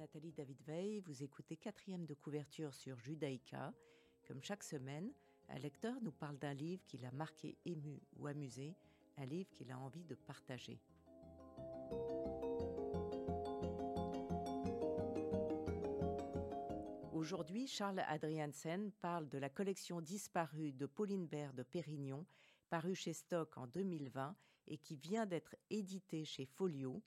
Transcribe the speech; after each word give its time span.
Nathalie 0.00 0.32
David 0.32 0.62
Veil. 0.62 1.00
Vous 1.00 1.22
écoutez 1.22 1.58
quatrième 1.58 2.06
de 2.06 2.14
couverture 2.14 2.72
sur 2.72 2.98
Judaïka. 2.98 3.74
Comme 4.26 4.42
chaque 4.42 4.62
semaine, 4.62 5.12
un 5.50 5.58
lecteur 5.58 6.00
nous 6.00 6.10
parle 6.10 6.38
d'un 6.38 6.54
livre 6.54 6.82
qui 6.86 6.96
l'a 6.96 7.10
marqué, 7.10 7.58
ému 7.66 8.00
ou 8.16 8.26
amusé, 8.26 8.74
un 9.18 9.26
livre 9.26 9.50
qu'il 9.50 9.70
a 9.70 9.78
envie 9.78 10.04
de 10.04 10.14
partager. 10.14 10.80
Aujourd'hui, 17.12 17.66
Charles 17.66 18.02
Adriansen 18.08 18.92
parle 19.02 19.28
de 19.28 19.36
la 19.36 19.50
collection 19.50 20.00
disparue 20.00 20.72
de 20.72 20.86
Pauline 20.86 21.26
Bert 21.26 21.52
de 21.52 21.62
Pérignon, 21.62 22.24
parue 22.70 22.94
chez 22.94 23.12
Stock 23.12 23.58
en 23.58 23.66
2020 23.66 24.34
et 24.68 24.78
qui 24.78 24.96
vient 24.96 25.26
d'être 25.26 25.56
éditée 25.68 26.24
chez 26.24 26.46
Folio 26.46 27.02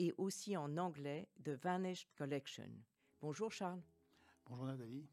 et 0.00 0.14
aussi 0.16 0.56
en 0.56 0.78
anglais 0.78 1.28
The 1.44 1.50
Vanished 1.50 2.08
Collection. 2.16 2.70
Bonjour 3.20 3.52
Charles. 3.52 3.82
Bonjour 4.46 4.64
Nathalie. 4.64 5.06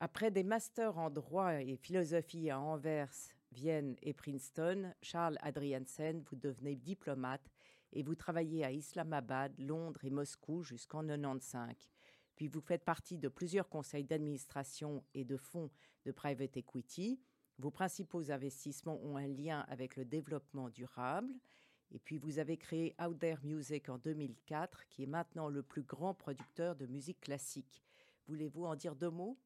Après 0.00 0.30
des 0.30 0.44
masters 0.44 0.96
en 0.96 1.10
droit 1.10 1.60
et 1.60 1.76
philosophie 1.76 2.48
à 2.48 2.58
Anvers, 2.58 3.12
Vienne 3.52 3.94
et 4.00 4.14
Princeton, 4.14 4.94
Charles 5.02 5.36
Adriansen, 5.42 6.22
vous 6.22 6.36
devenez 6.36 6.74
diplomate 6.74 7.50
et 7.92 8.02
vous 8.02 8.14
travaillez 8.14 8.64
à 8.64 8.72
Islamabad, 8.72 9.52
Londres 9.58 10.06
et 10.06 10.10
Moscou 10.10 10.62
jusqu'en 10.62 11.06
95. 11.06 11.74
Puis 12.34 12.48
vous 12.48 12.62
faites 12.62 12.84
partie 12.84 13.18
de 13.18 13.28
plusieurs 13.28 13.68
conseils 13.68 14.04
d'administration 14.04 15.04
et 15.12 15.26
de 15.26 15.36
fonds 15.36 15.70
de 16.06 16.12
private 16.12 16.56
equity. 16.56 17.20
Vos 17.58 17.70
principaux 17.70 18.30
investissements 18.30 18.98
ont 19.02 19.18
un 19.18 19.28
lien 19.28 19.66
avec 19.68 19.96
le 19.96 20.06
développement 20.06 20.70
durable. 20.70 21.34
Et 21.92 21.98
puis 21.98 22.18
vous 22.18 22.38
avez 22.38 22.56
créé 22.56 22.94
Out 23.00 23.18
There 23.18 23.38
Music 23.44 23.88
en 23.88 23.98
2004, 23.98 24.86
qui 24.88 25.04
est 25.04 25.06
maintenant 25.06 25.48
le 25.48 25.62
plus 25.62 25.82
grand 25.82 26.14
producteur 26.14 26.76
de 26.76 26.86
musique 26.86 27.20
classique. 27.20 27.82
Voulez-vous 28.26 28.64
en 28.64 28.74
dire 28.74 28.96
deux 28.96 29.10
mots? 29.10 29.38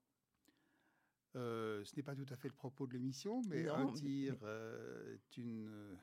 Euh, 1.36 1.84
ce 1.84 1.94
n'est 1.94 2.02
pas 2.02 2.16
tout 2.16 2.26
à 2.30 2.36
fait 2.36 2.48
le 2.48 2.54
propos 2.54 2.86
de 2.86 2.94
l'émission, 2.94 3.42
mais 3.48 3.68
un 3.68 3.92
dire 3.92 4.36
euh, 4.42 5.14
est, 5.14 5.36
une, 5.36 5.96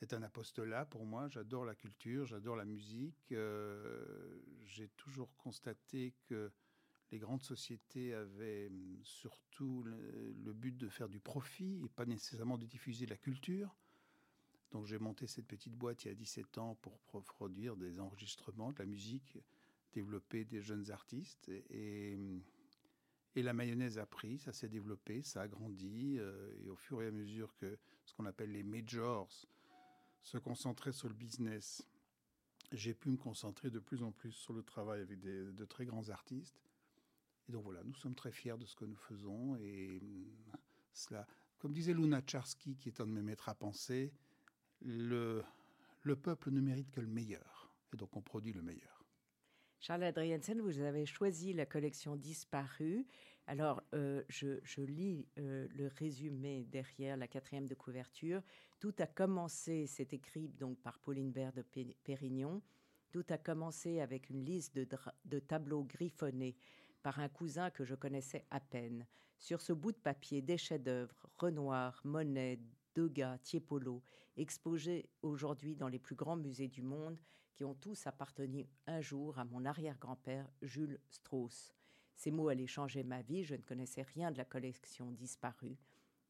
est 0.00 0.12
un 0.12 0.22
apostolat 0.22 0.84
pour 0.84 1.06
moi. 1.06 1.28
J'adore 1.28 1.64
la 1.64 1.74
culture, 1.74 2.26
j'adore 2.26 2.56
la 2.56 2.64
musique. 2.64 3.32
Euh, 3.32 4.40
j'ai 4.64 4.88
toujours 4.90 5.34
constaté 5.36 6.14
que 6.26 6.52
les 7.10 7.18
grandes 7.18 7.42
sociétés 7.42 8.14
avaient 8.14 8.68
hum, 8.68 8.98
surtout 9.02 9.82
le, 9.82 10.52
but 10.52 10.76
de 10.76 10.88
faire 10.88 11.08
du 11.08 11.20
profit 11.20 11.80
et 11.84 11.88
pas 11.88 12.06
nécessairement 12.06 12.58
de 12.58 12.66
diffuser 12.66 13.06
la 13.06 13.16
culture. 13.16 13.76
Donc 14.74 14.86
j'ai 14.86 14.98
monté 14.98 15.28
cette 15.28 15.46
petite 15.46 15.76
boîte 15.76 16.04
il 16.04 16.08
y 16.08 16.10
a 16.10 16.14
17 16.14 16.58
ans 16.58 16.76
pour 16.82 17.22
produire 17.22 17.76
des 17.76 18.00
enregistrements, 18.00 18.72
de 18.72 18.78
la 18.80 18.86
musique, 18.86 19.38
développer 19.92 20.44
des 20.44 20.60
jeunes 20.60 20.90
artistes. 20.90 21.48
Et, 21.48 22.18
et, 23.36 23.42
la 23.42 23.52
mayonnaise 23.52 23.98
a 23.98 24.06
pris, 24.06 24.40
ça 24.40 24.52
s'est 24.52 24.68
développé, 24.68 25.22
ça 25.22 25.42
a 25.42 25.48
grandi. 25.48 26.16
Euh, 26.18 26.52
et 26.64 26.68
au 26.68 26.74
fur 26.74 27.00
et 27.02 27.06
à 27.06 27.12
mesure 27.12 27.54
que 27.54 27.78
ce 28.04 28.14
qu'on 28.14 28.26
appelle 28.26 28.50
les 28.50 28.64
majors 28.64 29.30
se 30.24 30.38
concentraient 30.38 30.92
sur 30.92 31.06
le 31.06 31.14
business, 31.14 31.86
j'ai 32.72 32.94
pu 32.94 33.10
me 33.10 33.16
concentrer 33.16 33.70
de 33.70 33.78
plus 33.78 34.02
en 34.02 34.10
plus 34.10 34.32
sur 34.32 34.54
le 34.54 34.64
travail 34.64 35.02
avec 35.02 35.20
de 35.20 35.64
très 35.66 35.86
grands 35.86 36.08
artistes. 36.08 36.60
Et 37.48 37.52
donc 37.52 37.62
voilà, 37.62 37.84
nous 37.84 37.94
sommes 37.94 38.16
très 38.16 38.32
fiers 38.32 38.58
de 38.58 38.66
ce 38.66 38.74
que 38.74 38.86
nous 38.86 38.96
faisons. 38.96 39.54
Et 39.54 40.00
hum, 40.02 40.32
cela, 40.92 41.28
comme 41.60 41.72
disait 41.72 41.94
Luna 41.94 42.22
Charsky, 42.26 42.76
qui 42.76 42.88
est 42.88 43.00
un 43.00 43.06
de 43.06 43.12
mes 43.12 43.22
maîtres 43.22 43.48
à 43.48 43.54
penser, 43.54 44.12
le, 44.84 45.42
le 46.02 46.16
peuple 46.16 46.50
ne 46.50 46.60
mérite 46.60 46.90
que 46.90 47.00
le 47.00 47.06
meilleur. 47.06 47.72
Et 47.92 47.96
donc 47.96 48.16
on 48.16 48.22
produit 48.22 48.52
le 48.52 48.62
meilleur. 48.62 49.04
Charles 49.80 50.04
Adriensen, 50.04 50.60
vous 50.60 50.80
avez 50.80 51.04
choisi 51.04 51.52
la 51.52 51.66
collection 51.66 52.16
Disparue. 52.16 53.06
Alors, 53.46 53.82
euh, 53.94 54.22
je, 54.28 54.80
lis 54.80 55.28
euh, 55.38 55.68
le 55.76 55.88
résumé 55.88 56.64
derrière 56.64 57.18
la 57.18 57.28
quatrième 57.28 57.66
de 57.66 57.74
couverture. 57.74 58.40
Tout 58.80 58.94
a 58.98 59.06
commencé, 59.06 59.86
c'est 59.86 60.14
écrit 60.14 60.48
donc 60.48 60.78
par 60.78 60.98
Pauline 60.98 61.30
Bert 61.30 61.52
de 61.52 61.62
Pérignon. 62.02 62.62
Tout 63.10 63.24
a 63.28 63.36
commencé 63.36 64.00
avec 64.00 64.30
une 64.30 64.44
liste 64.44 64.74
de, 64.74 64.88
de 65.26 65.38
tableaux 65.38 65.84
griffonnés 65.84 66.56
par 67.02 67.18
un 67.18 67.28
cousin 67.28 67.70
que 67.70 67.84
je 67.84 67.94
connaissais 67.94 68.46
à 68.50 68.60
peine. 68.60 69.06
Sur 69.38 69.60
ce 69.60 69.74
bout 69.74 69.92
de 69.92 69.98
papier, 69.98 70.40
des 70.40 70.56
chefs-d'œuvre, 70.56 71.28
Renoir, 71.36 72.00
Monet, 72.04 72.58
Degas, 72.94 73.38
Tiepolo, 73.38 74.02
exposés 74.36 75.08
aujourd'hui 75.22 75.76
dans 75.76 75.88
les 75.88 75.98
plus 75.98 76.14
grands 76.14 76.36
musées 76.36 76.68
du 76.68 76.82
monde, 76.82 77.18
qui 77.54 77.64
ont 77.64 77.74
tous 77.74 78.06
appartenu 78.06 78.66
un 78.86 79.00
jour 79.00 79.38
à 79.38 79.44
mon 79.44 79.64
arrière-grand-père 79.64 80.48
Jules 80.62 80.98
Strauss. 81.08 81.72
Ces 82.16 82.30
mots 82.30 82.48
allaient 82.48 82.66
changer 82.66 83.04
ma 83.04 83.22
vie, 83.22 83.44
je 83.44 83.54
ne 83.54 83.62
connaissais 83.62 84.02
rien 84.02 84.30
de 84.30 84.38
la 84.38 84.44
collection 84.44 85.10
disparue. 85.12 85.76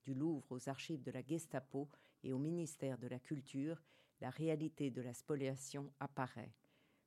Du 0.02 0.14
Louvre 0.14 0.47
aux 0.50 0.69
archives 0.69 1.02
de 1.02 1.10
la 1.10 1.25
Gestapo 1.25 1.88
et 2.22 2.32
au 2.32 2.38
ministère 2.38 2.98
de 2.98 3.08
la 3.08 3.19
Culture, 3.19 3.82
la 4.20 4.31
réalité 4.31 4.91
de 4.91 5.00
la 5.00 5.14
spoliation 5.14 5.91
apparaît. 6.00 6.52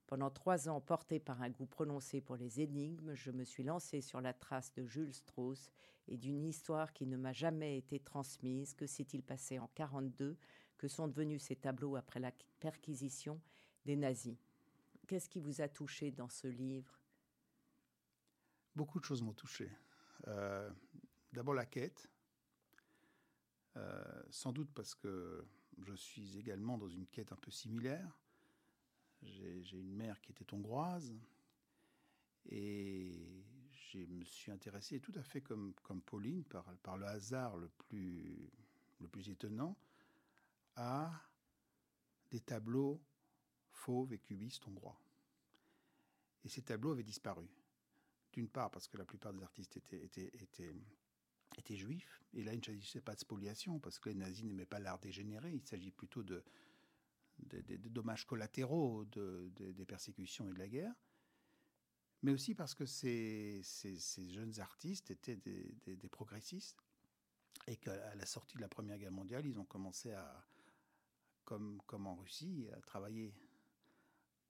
Pendant 0.07 0.29
trois 0.29 0.69
ans, 0.69 0.79
porté 0.79 1.19
par 1.19 1.41
un 1.41 1.49
goût 1.49 1.65
prononcé 1.65 2.21
pour 2.21 2.37
les 2.37 2.61
énigmes, 2.61 3.13
je 3.13 3.29
me 3.29 3.43
suis 3.43 3.63
lancé 3.63 3.99
sur 3.99 4.21
la 4.21 4.33
trace 4.33 4.73
de 4.73 4.85
Jules 4.85 5.13
Strauss 5.13 5.69
et 6.07 6.15
d'une 6.15 6.45
histoire 6.45 6.93
qui 6.93 7.05
ne 7.05 7.17
m'a 7.17 7.33
jamais 7.33 7.77
été 7.77 7.99
transmise. 7.99 8.73
Que 8.73 8.87
s'est-il 8.87 9.21
passé 9.21 9.59
en 9.59 9.67
42 9.75 10.37
Que 10.77 10.87
sont 10.87 11.09
devenus 11.09 11.43
ces 11.43 11.57
tableaux 11.57 11.97
après 11.97 12.21
la 12.21 12.31
perquisition 12.61 13.41
des 13.83 13.97
nazis? 13.97 14.37
Qu'est-ce 15.07 15.27
qui 15.27 15.41
vous 15.41 15.59
a 15.59 15.67
touché 15.67 16.11
dans 16.11 16.29
ce 16.29 16.47
livre? 16.47 17.01
Beaucoup 18.77 19.01
de 19.01 19.05
choses 19.05 19.21
m'ont 19.21 19.33
touché. 19.33 19.69
Euh, 20.27 20.69
d'abord 21.33 21.53
la 21.53 21.65
quête, 21.65 22.09
euh, 23.75 24.23
sans 24.29 24.53
doute 24.53 24.69
parce 24.73 24.95
que 24.95 25.45
je 25.79 25.93
suis 25.95 26.37
également 26.37 26.77
dans 26.77 26.87
une 26.87 27.07
quête 27.07 27.33
un 27.33 27.37
peu 27.37 27.51
similaire 27.51 28.17
j'ai 29.23 29.77
une 29.77 29.95
mère 29.95 30.19
qui 30.21 30.31
était 30.31 30.53
hongroise 30.53 31.15
et 32.49 33.11
je 33.73 33.99
me 33.99 34.23
suis 34.23 34.51
intéressé 34.51 34.99
tout 34.99 35.13
à 35.15 35.23
fait 35.23 35.41
comme, 35.41 35.73
comme 35.83 36.01
Pauline, 36.01 36.43
par, 36.43 36.97
le 36.97 37.05
hasard 37.05 37.57
le 37.57 37.67
plus, 37.67 38.49
le 38.99 39.07
plus 39.07 39.29
étonnant, 39.29 39.77
à 40.75 41.11
des 42.29 42.39
tableaux 42.39 43.01
fauves 43.71 44.13
et 44.13 44.19
cubistes 44.19 44.67
hongrois. 44.67 44.99
Et 46.43 46.49
ces 46.49 46.61
tableaux 46.61 46.91
avaient 46.91 47.03
disparu. 47.03 47.47
D'une 48.33 48.47
part 48.47 48.69
parce 48.69 48.87
que 48.87 48.97
la 48.97 49.05
plupart 49.05 49.33
des 49.33 49.43
artistes 49.43 49.77
étaient, 49.77 50.03
étaient, 50.03 50.31
étaient, 50.39 50.73
étaient 51.57 51.75
juifs, 51.75 52.21
et 52.33 52.43
là 52.43 52.53
il 52.53 52.59
ne 52.59 52.65
s'agissait 52.65 53.01
pas 53.01 53.15
de 53.15 53.19
spoliation, 53.19 53.79
parce 53.79 53.99
que 53.99 54.09
les 54.09 54.15
nazis 54.15 54.45
n'aimaient 54.45 54.65
pas 54.65 54.79
l'art 54.79 54.99
dégénéré, 54.99 55.51
il 55.53 55.65
s'agit 55.65 55.91
plutôt 55.91 56.23
de, 56.23 56.43
des, 57.39 57.77
dommages 57.77 58.25
collatéraux 58.25 59.05
des 59.05 59.85
persécutions 59.85 60.49
et 60.49 60.53
de 60.53 60.59
la 60.59 60.67
guerre, 60.67 60.93
mais 62.23 62.31
aussi 62.31 62.55
parce 62.55 62.73
que 62.73 62.85
ces, 62.85 63.61
ces, 63.63 64.29
jeunes 64.29 64.59
artistes 64.59 65.11
étaient 65.11 65.35
des, 65.35 66.09
progressistes 66.09 66.83
et 67.67 67.77
qu'à 67.77 68.15
la 68.15 68.25
sortie 68.25 68.55
de 68.55 68.61
la 68.61 68.69
Première 68.69 68.97
Guerre 68.97 69.11
mondiale, 69.11 69.45
ils 69.45 69.59
ont 69.59 69.65
commencé 69.65 70.11
à, 70.11 70.45
comme, 71.45 71.81
comme 71.85 72.07
en 72.07 72.15
Russie, 72.15 72.67
à 72.73 72.81
travailler 72.81 73.33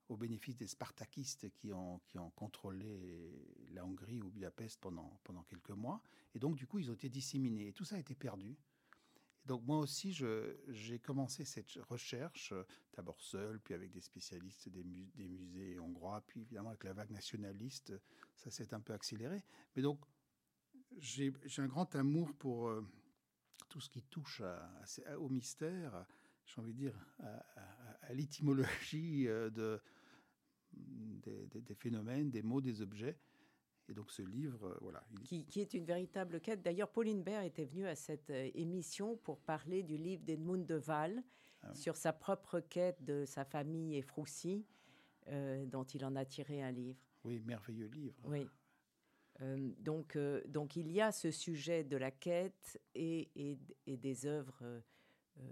au 0.09 0.15
bénéfice 0.15 0.55
des 0.55 0.67
spartakistes 0.67 1.49
qui 1.51 1.73
ont, 1.73 1.99
qui 1.99 2.17
ont 2.17 2.29
contrôlé 2.31 3.67
la 3.71 3.85
Hongrie 3.85 4.21
ou 4.21 4.29
Budapest 4.29 4.79
pendant, 4.79 5.19
pendant 5.23 5.43
quelques 5.43 5.71
mois. 5.71 6.01
Et 6.33 6.39
donc, 6.39 6.55
du 6.55 6.65
coup, 6.65 6.79
ils 6.79 6.89
ont 6.89 6.93
été 6.93 7.09
disséminés. 7.09 7.67
Et 7.67 7.73
tout 7.73 7.83
ça 7.83 7.95
a 7.95 7.99
été 7.99 8.15
perdu 8.15 8.57
donc 9.47 9.63
moi 9.65 9.79
aussi, 9.79 10.11
j'ai 10.11 10.99
commencé 10.99 11.45
cette 11.45 11.71
recherche, 11.89 12.53
d'abord 12.93 13.19
seul, 13.21 13.59
puis 13.61 13.73
avec 13.73 13.91
des 13.91 14.01
spécialistes 14.01 14.67
des, 14.67 14.83
musées 14.83 15.79
hongrois, 15.79 16.21
puis 16.27 16.41
évidemment 16.41 16.69
avec 16.69 16.83
la 16.83 16.93
vague 16.93 17.11
nationaliste, 17.11 17.93
ça 18.35 18.51
s'est 18.51 18.73
un 18.73 18.81
peu 18.81 18.93
accéléré. 18.93 19.41
Mais 19.75 19.81
donc, 19.81 19.99
j'ai 20.97 21.33
un 21.57 21.67
grand 21.67 21.95
amour 21.95 22.33
pour 22.33 22.67
euh, 22.67 22.85
tout 23.69 23.79
ce 23.79 23.89
qui 23.89 24.03
touche 24.03 24.41
au 25.17 25.29
mystère, 25.29 26.05
j'ai 26.45 26.61
envie 26.61 26.73
de 26.73 26.79
dire, 26.79 26.99
à, 27.19 28.13
l'étymologie 28.13 29.27
euh, 29.27 29.49
de, 29.49 29.81
des, 30.73 31.75
phénomènes, 31.75 32.29
des 32.29 32.41
mots, 32.41 32.61
des 32.61 32.81
objets. 32.81 33.17
Et 33.89 33.93
donc 33.93 34.11
ce 34.11 34.21
livre, 34.21 34.65
euh, 34.65 34.77
voilà. 34.81 35.03
Qui, 35.23 35.45
est 35.55 35.73
une 35.73 35.85
véritable 35.85 36.41
quête. 36.41 36.61
D'ailleurs, 36.61 36.91
Pauline 36.91 37.23
Bert 37.23 37.43
était 37.43 37.65
venue 37.65 37.87
à 37.87 37.95
cette 37.95 38.29
euh, 38.29 38.49
émission 38.53 39.15
pour 39.17 39.39
parler 39.39 39.83
du 39.83 39.97
livre 39.97 40.23
d'Edmund 40.23 40.65
de 40.65 40.81
Waal 40.87 41.23
ah 41.63 41.73
sur 41.73 41.95
sa 41.95 42.11
propre 42.11 42.59
quête 42.59 43.03
de 43.03 43.25
sa 43.25 43.45
famille 43.45 43.95
Efroussi, 43.97 44.65
euh, 45.27 45.65
dont 45.65 45.85
il 45.85 46.03
en 46.05 46.15
a 46.15 46.25
tiré 46.25 46.61
un 46.61 46.71
livre. 46.71 46.99
Oui, 47.23 47.39
merveilleux 47.39 47.87
livre. 47.87 48.21
Oui. 48.25 48.47
donc, 49.79 50.17
donc 50.47 50.75
il 50.75 50.91
y 50.91 51.01
a 51.01 51.11
ce 51.11 51.29
sujet 51.29 51.83
de 51.83 51.97
la 51.97 52.11
quête 52.11 52.79
et, 52.95 53.29
et, 53.35 53.59
et 53.85 53.97
des 53.97 54.25
œuvres 54.25 54.63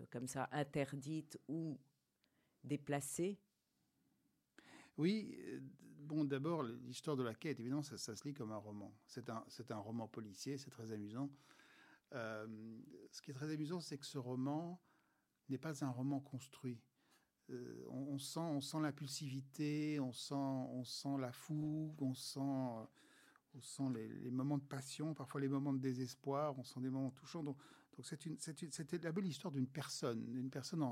comme 0.10 0.28
ça 0.28 0.48
interdites 0.52 1.38
ou 1.48 1.78
déplacées 2.64 3.38
Oui, 4.98 5.38
bon, 6.06 6.24
d'abord, 6.24 6.64
l'histoire 6.64 7.18
de 7.18 7.24
la 7.24 7.34
quête, 7.34 7.60
évidemment, 7.60 7.84
ça, 7.84 7.98
se 7.98 8.28
lit 8.28 8.34
comme 8.34 8.52
un 8.52 8.58
roman. 8.58 8.94
C'est 9.08 9.30
un, 9.30 9.46
un 9.70 9.78
roman 9.78 10.08
policier, 10.08 10.58
c'est 10.58 10.70
très 10.70 10.92
amusant. 10.92 11.30
ce 12.12 13.22
qui 13.22 13.32
est 13.32 13.34
très 13.34 13.52
amusant, 13.52 13.80
c'est 13.80 13.98
que 13.98 14.06
ce 14.06 14.18
roman 14.18 14.82
n'est 15.50 15.58
pas 15.58 15.84
un 15.84 15.90
roman 15.90 16.20
construit. 16.20 16.80
on, 17.50 18.18
sent, 18.18 18.40
on 18.40 18.62
sent 18.62 18.80
l'impulsivité, 18.82 20.00
on 20.00 20.12
sent, 20.12 20.34
on 20.36 20.84
sent 20.84 21.18
la 21.20 21.32
fougue, 21.32 22.02
on 22.02 22.14
sent 22.14 22.88
on 23.56 23.62
sent 23.62 23.84
les, 23.94 24.32
moments 24.32 24.58
de 24.58 24.64
passion, 24.64 25.14
parfois 25.14 25.42
les 25.42 25.48
moments 25.48 25.74
de 25.74 25.80
désespoir, 25.80 26.58
on 26.58 26.64
sent 26.64 26.82
des 26.82 26.90
moments 26.90 27.12
touchants. 27.12 27.44
Donc, 27.44 27.58
c'était 28.02 28.98
la 29.00 29.12
belle 29.12 29.28
histoire 29.28 29.52
d'une 29.52 29.68
personne, 29.68 30.28
une 30.36 30.50
personne 30.50 30.86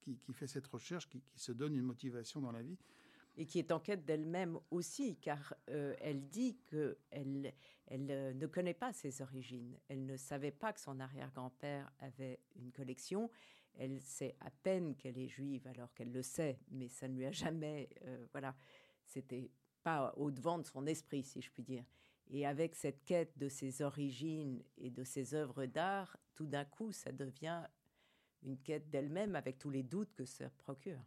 qui, 0.00 0.18
fait 0.32 0.46
cette 0.46 0.66
recherche, 0.66 1.08
qui, 1.08 1.20
se 1.34 1.52
donne 1.52 1.74
une 1.74 1.84
motivation 1.84 2.40
dans 2.40 2.52
la 2.52 2.62
vie. 2.62 2.78
Et 3.36 3.46
qui 3.46 3.58
est 3.58 3.70
en 3.70 3.80
quête 3.80 4.04
d'elle-même 4.04 4.58
aussi, 4.70 5.16
car 5.16 5.54
euh, 5.68 5.94
elle 6.00 6.26
dit 6.28 6.56
qu'elle 6.66 6.96
elle, 7.86 8.10
euh, 8.10 8.32
ne 8.32 8.46
connaît 8.46 8.74
pas 8.74 8.92
ses 8.92 9.20
origines. 9.20 9.78
Elle 9.88 10.06
ne 10.06 10.16
savait 10.16 10.52
pas 10.52 10.72
que 10.72 10.80
son 10.80 10.98
arrière-grand-père 11.00 11.92
avait 12.00 12.40
une 12.56 12.72
collection. 12.72 13.30
Elle 13.74 14.00
sait 14.00 14.36
à 14.40 14.50
peine 14.50 14.96
qu'elle 14.96 15.18
est 15.18 15.28
juive, 15.28 15.66
alors 15.66 15.92
qu'elle 15.92 16.12
le 16.12 16.22
sait, 16.22 16.58
mais 16.70 16.88
ça 16.88 17.08
ne 17.08 17.14
lui 17.14 17.26
a 17.26 17.32
jamais. 17.32 17.90
Euh, 18.06 18.26
voilà, 18.32 18.56
c'était 19.04 19.50
pas 19.82 20.14
au-devant 20.16 20.58
de 20.58 20.64
son 20.64 20.86
esprit, 20.86 21.22
si 21.22 21.42
je 21.42 21.50
puis 21.50 21.62
dire. 21.62 21.84
Et 22.28 22.46
avec 22.46 22.74
cette 22.74 23.04
quête 23.04 23.36
de 23.38 23.48
ses 23.48 23.82
origines 23.82 24.62
et 24.78 24.90
de 24.90 25.04
ses 25.04 25.34
œuvres 25.34 25.66
d'art, 25.66 26.16
tout 26.34 26.46
d'un 26.46 26.64
coup, 26.64 26.90
ça 26.90 27.12
devient 27.12 27.62
une 28.42 28.58
quête 28.58 28.90
d'elle-même 28.90 29.36
avec 29.36 29.58
tous 29.58 29.70
les 29.70 29.82
doutes 29.82 30.14
que 30.14 30.24
ça 30.24 30.50
procure. 30.50 31.04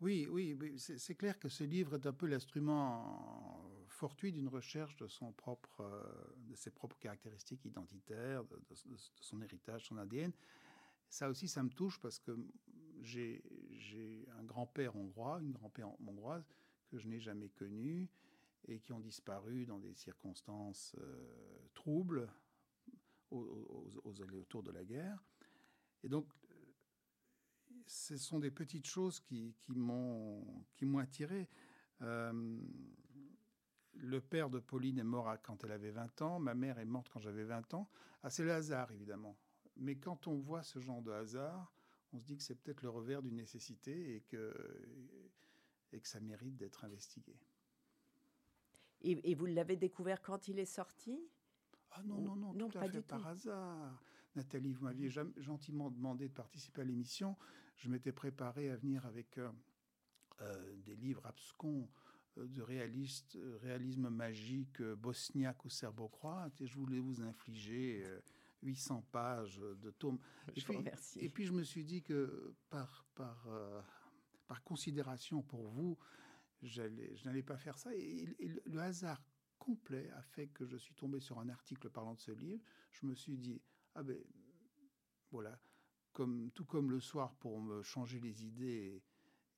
Oui, 0.00 0.26
oui, 0.30 0.56
c'est 0.78 1.14
clair 1.14 1.38
que 1.38 1.50
ce 1.50 1.62
livre 1.62 1.94
est 1.94 2.06
un 2.06 2.12
peu 2.12 2.26
l'instrument 2.26 3.70
fortuit 3.88 4.32
d'une 4.32 4.48
recherche 4.48 4.96
de 4.96 5.06
son 5.06 5.30
propre, 5.32 5.82
euh, 5.82 6.02
de 6.48 6.54
ses 6.54 6.70
propres 6.70 6.98
caractéristiques 6.98 7.66
identitaires, 7.66 8.42
de, 8.44 8.58
son 9.20 9.42
héritage, 9.42 9.84
son 9.84 9.98
ADN. 9.98 10.32
Ça 11.10 11.28
aussi, 11.28 11.48
ça 11.48 11.62
me 11.62 11.68
touche 11.68 12.00
parce 12.00 12.18
que 12.18 12.34
j'ai 13.02 13.42
un 14.38 14.44
grand-père 14.44 14.96
hongrois, 14.96 15.40
une 15.42 15.52
grand-père 15.52 15.88
hongroise, 16.00 16.48
que 16.88 16.98
je 16.98 17.06
n'ai 17.06 17.20
jamais 17.20 17.50
connus 17.50 18.08
et 18.68 18.80
qui 18.80 18.92
ont 18.92 19.00
disparu 19.00 19.66
dans 19.66 19.78
des 19.78 19.94
circonstances 19.94 20.96
euh, 20.98 21.68
troubles 21.74 22.32
aux, 23.30 24.00
aux, 24.04 24.22
alentours 24.22 24.62
de 24.62 24.70
la 24.70 24.84
guerre. 24.84 25.22
Et 26.02 26.08
donc, 26.08 26.26
ce 27.90 28.16
sont 28.16 28.38
des 28.38 28.52
petites 28.52 28.86
choses 28.86 29.18
qui, 29.18 29.52
qui 29.66 29.74
m'ont 29.74 30.98
attiré. 30.98 31.48
Euh, 32.02 32.60
le 33.94 34.20
père 34.20 34.48
de 34.48 34.60
Pauline 34.60 34.98
est 34.98 35.04
mort 35.04 35.34
quand 35.42 35.64
elle 35.64 35.72
avait 35.72 35.90
20 35.90 36.22
ans, 36.22 36.38
ma 36.38 36.54
mère 36.54 36.78
est 36.78 36.84
morte 36.84 37.08
quand 37.08 37.20
j'avais 37.20 37.42
20 37.42 37.74
ans. 37.74 37.90
Ah, 38.22 38.30
c'est 38.30 38.44
le 38.44 38.52
hasard, 38.52 38.92
évidemment. 38.92 39.36
Mais 39.76 39.96
quand 39.96 40.28
on 40.28 40.38
voit 40.38 40.62
ce 40.62 40.78
genre 40.78 41.02
de 41.02 41.10
hasard, 41.10 41.72
on 42.12 42.20
se 42.20 42.26
dit 42.26 42.36
que 42.36 42.44
c'est 42.44 42.54
peut-être 42.54 42.82
le 42.82 42.90
revers 42.90 43.22
d'une 43.22 43.36
nécessité 43.36 44.14
et 44.14 44.20
que 44.20 44.54
et 45.92 46.00
que 46.00 46.06
ça 46.06 46.20
mérite 46.20 46.56
d'être 46.56 46.84
investigué. 46.84 47.36
Et, 49.02 49.34
vous 49.34 49.46
l'avez 49.46 49.76
découvert 49.76 50.22
quand 50.22 50.46
il 50.46 50.60
est 50.60 50.64
sorti? 50.64 51.18
Ah 51.90 52.02
non, 52.04 52.20
non, 52.20 52.36
non, 52.36 52.68
tout 52.68 52.78
à 52.78 52.88
fait 52.88 53.02
par 53.02 53.26
hasard. 53.26 54.00
Nathalie, 54.40 54.72
vous 54.72 54.84
m'aviez 54.84 55.10
gentiment 55.36 55.90
demandé 55.90 56.26
de 56.26 56.32
participer 56.32 56.80
à 56.80 56.84
l'émission. 56.84 57.36
Je 57.76 57.90
m'étais 57.90 58.10
préparé 58.10 58.70
à 58.70 58.76
venir 58.76 59.04
avec 59.04 59.36
euh, 59.36 59.50
euh, 60.40 60.76
des 60.78 60.96
livres 60.96 61.26
abscons 61.26 61.86
euh, 62.38 62.46
de 62.46 62.62
réaliste, 62.62 63.36
réalisme 63.60 64.08
magique 64.08 64.80
bosniaque 64.80 65.62
ou 65.66 65.68
serbo-croate 65.68 66.58
et 66.62 66.66
je 66.66 66.74
voulais 66.78 67.00
vous 67.00 67.20
infliger 67.20 68.02
800 68.62 69.04
pages 69.12 69.58
de 69.58 69.90
tomes. 69.90 70.18
Je 70.56 70.62
et, 70.62 70.64
puis, 70.64 70.76
remercie. 70.78 71.18
et 71.20 71.28
puis 71.28 71.44
je 71.44 71.52
me 71.52 71.62
suis 71.62 71.84
dit 71.84 72.02
que 72.02 72.54
par, 72.70 73.04
par 73.14 73.46
par 74.46 74.64
considération 74.64 75.42
pour 75.42 75.68
vous, 75.68 75.98
je 76.62 76.82
n'allais 77.24 77.42
pas 77.42 77.58
faire 77.58 77.76
ça. 77.76 77.94
Et, 77.94 78.26
le 78.64 78.80
hasard 78.80 79.22
complet 79.58 80.10
a 80.16 80.22
fait 80.22 80.48
que 80.48 80.64
je 80.64 80.78
suis 80.78 80.94
tombé 80.94 81.20
sur 81.20 81.38
un 81.38 81.48
article 81.50 81.90
parlant 81.90 82.14
de 82.14 82.20
ce 82.20 82.32
livre. 82.32 82.64
Je 82.90 83.06
me 83.06 83.14
suis 83.14 83.36
dit, 83.36 83.60
ah 83.94 84.02
ben 84.02 84.18
voilà, 85.30 85.58
comme, 86.12 86.50
tout 86.52 86.64
comme 86.64 86.90
le 86.90 87.00
soir 87.00 87.34
pour 87.36 87.60
me 87.60 87.82
changer 87.82 88.20
les 88.20 88.44
idées 88.44 89.02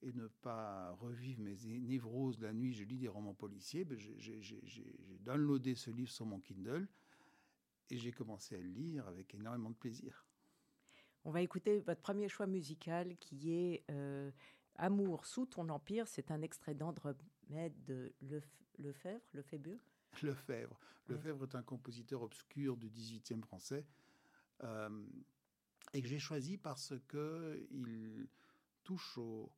et, 0.02 0.12
ne 0.14 0.26
pas 0.26 0.90
revivre 0.94 1.40
mes 1.40 1.56
névroses 1.78 2.40
la 2.40 2.52
nuit, 2.52 2.72
je 2.72 2.82
lis 2.82 2.98
des 2.98 3.06
romans 3.06 3.34
policiers, 3.34 3.84
ben 3.84 3.96
j'ai 3.96 4.96
downloadé 5.20 5.76
ce 5.76 5.92
livre 5.92 6.10
sur 6.10 6.26
mon 6.26 6.40
Kindle 6.40 6.88
et 7.88 7.98
j'ai 7.98 8.10
commencé 8.10 8.56
à 8.56 8.58
le 8.58 8.68
lire 8.68 9.06
avec 9.06 9.32
énormément 9.32 9.70
de 9.70 9.76
plaisir. 9.76 10.26
On 11.24 11.30
va 11.30 11.40
écouter 11.40 11.78
votre 11.78 12.00
premier 12.00 12.28
choix 12.28 12.48
musical 12.48 13.16
qui 13.18 13.52
est 13.52 13.84
euh, 13.92 14.32
Amour 14.74 15.24
sous 15.24 15.46
ton 15.46 15.68
empire, 15.68 16.08
c'est 16.08 16.32
un 16.32 16.42
extrait 16.42 16.74
d'Andromède 16.74 17.84
de 17.84 18.12
Lefebvre, 18.78 19.20
Lefebvre 19.34 19.78
Lefebvre. 20.20 20.80
Lefebvre 21.08 21.44
est 21.44 21.54
un 21.54 21.62
compositeur 21.62 22.22
obscur 22.22 22.76
du 22.76 22.88
XVIIIe 22.88 23.42
français 23.42 23.86
euh, 24.64 25.06
et 25.92 26.02
que 26.02 26.08
j'ai 26.08 26.18
choisi 26.18 26.56
parce 26.58 26.94
que 27.08 27.66
il 27.70 28.28
touche 28.84 29.18
au, 29.18 29.52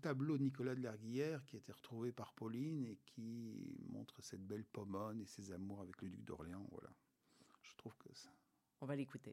tableau 0.00 0.38
de 0.38 0.44
Nicolas 0.44 0.74
de 0.74 0.80
Larguillère 0.80 1.44
qui 1.44 1.56
a 1.56 1.58
été 1.58 1.70
retrouvé 1.72 2.12
par 2.12 2.32
Pauline 2.32 2.86
et 2.86 2.98
qui 3.04 3.76
montre 3.90 4.22
cette 4.22 4.46
belle 4.46 4.64
pomone 4.64 5.20
et 5.20 5.26
ses 5.26 5.52
amours 5.52 5.82
avec 5.82 6.00
le 6.00 6.08
duc 6.08 6.24
d'Orléans. 6.24 6.66
Voilà. 6.70 6.90
Je 7.62 7.76
trouve 7.76 7.94
que 7.98 8.08
ça. 8.14 8.30
On 8.80 8.86
va 8.86 8.96
l'écouter. 8.96 9.32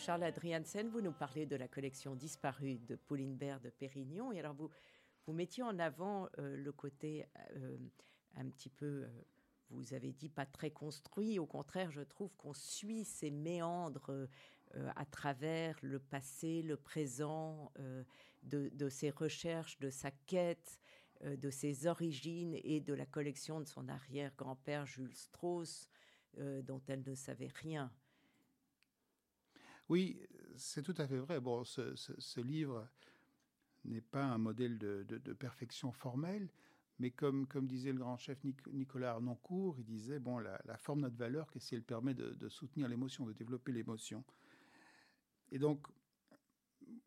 Charles 0.00 0.22
Adriansen, 0.22 0.88
vous 0.88 1.02
nous 1.02 1.12
parlez 1.12 1.44
de 1.44 1.56
la 1.56 1.68
collection 1.68 2.16
disparue 2.16 2.78
de 2.78 2.96
Pauline 2.96 3.36
Bert 3.36 3.60
de 3.60 3.68
Pérignon. 3.68 4.32
Et 4.32 4.38
alors, 4.38 4.54
vous, 4.54 4.70
vous 5.26 5.34
mettiez 5.34 5.62
en 5.62 5.78
avant 5.78 6.26
euh, 6.38 6.56
le 6.56 6.72
côté 6.72 7.26
euh, 7.56 7.76
un 8.34 8.48
petit 8.48 8.70
peu, 8.70 9.04
euh, 9.04 9.08
vous 9.68 9.92
avez 9.92 10.12
dit, 10.12 10.30
pas 10.30 10.46
très 10.46 10.70
construit. 10.70 11.38
Au 11.38 11.44
contraire, 11.44 11.90
je 11.90 12.00
trouve 12.00 12.34
qu'on 12.36 12.54
suit 12.54 13.04
ces 13.04 13.30
méandres 13.30 14.10
à 14.96 15.04
travers 15.04 15.76
le 15.82 15.98
passé, 15.98 16.62
le 16.62 16.76
présent, 16.78 17.70
de, 18.42 18.88
ses 18.88 19.10
recherches, 19.10 19.78
de 19.80 19.90
sa 19.90 20.10
quête, 20.10 20.80
de 21.22 21.50
ses 21.50 21.86
origines 21.86 22.58
et 22.64 22.80
de 22.80 22.94
la 22.94 23.06
collection 23.06 23.60
de 23.60 23.66
son 23.66 23.88
arrière-grand-père 23.88 24.86
Jules 24.86 25.14
Strauss, 25.14 25.88
dont 26.36 26.80
elle 26.88 27.02
ne 27.06 27.14
savait 27.14 27.50
rien. 27.54 27.92
Oui, 29.90 30.16
c'est 30.54 30.82
tout 30.82 30.94
à 30.98 31.08
fait 31.08 31.18
vrai. 31.18 31.40
Bon, 31.40 31.64
ce, 31.64 32.40
livre 32.40 32.88
n'est 33.84 34.00
pas 34.00 34.24
un 34.24 34.38
modèle 34.38 34.78
de, 34.78 35.32
perfection 35.32 35.90
formelle, 35.90 36.48
mais 37.00 37.10
comme, 37.10 37.48
disait 37.62 37.92
le 37.92 37.98
grand 37.98 38.16
chef 38.16 38.38
Nicolas 38.72 39.10
Arnoncourt, 39.10 39.74
il 39.80 39.84
disait, 39.84 40.20
bon, 40.20 40.38
la, 40.38 40.78
forme 40.78 41.00
notre 41.00 41.16
valeur, 41.16 41.50
que 41.50 41.58
si 41.58 41.74
elle 41.74 41.82
permet 41.82 42.14
de, 42.14 42.48
soutenir 42.48 42.88
l'émotion, 42.88 43.26
de 43.26 43.32
développer 43.32 43.72
l'émotion? 43.72 44.22
Et 45.50 45.58
donc, 45.58 45.84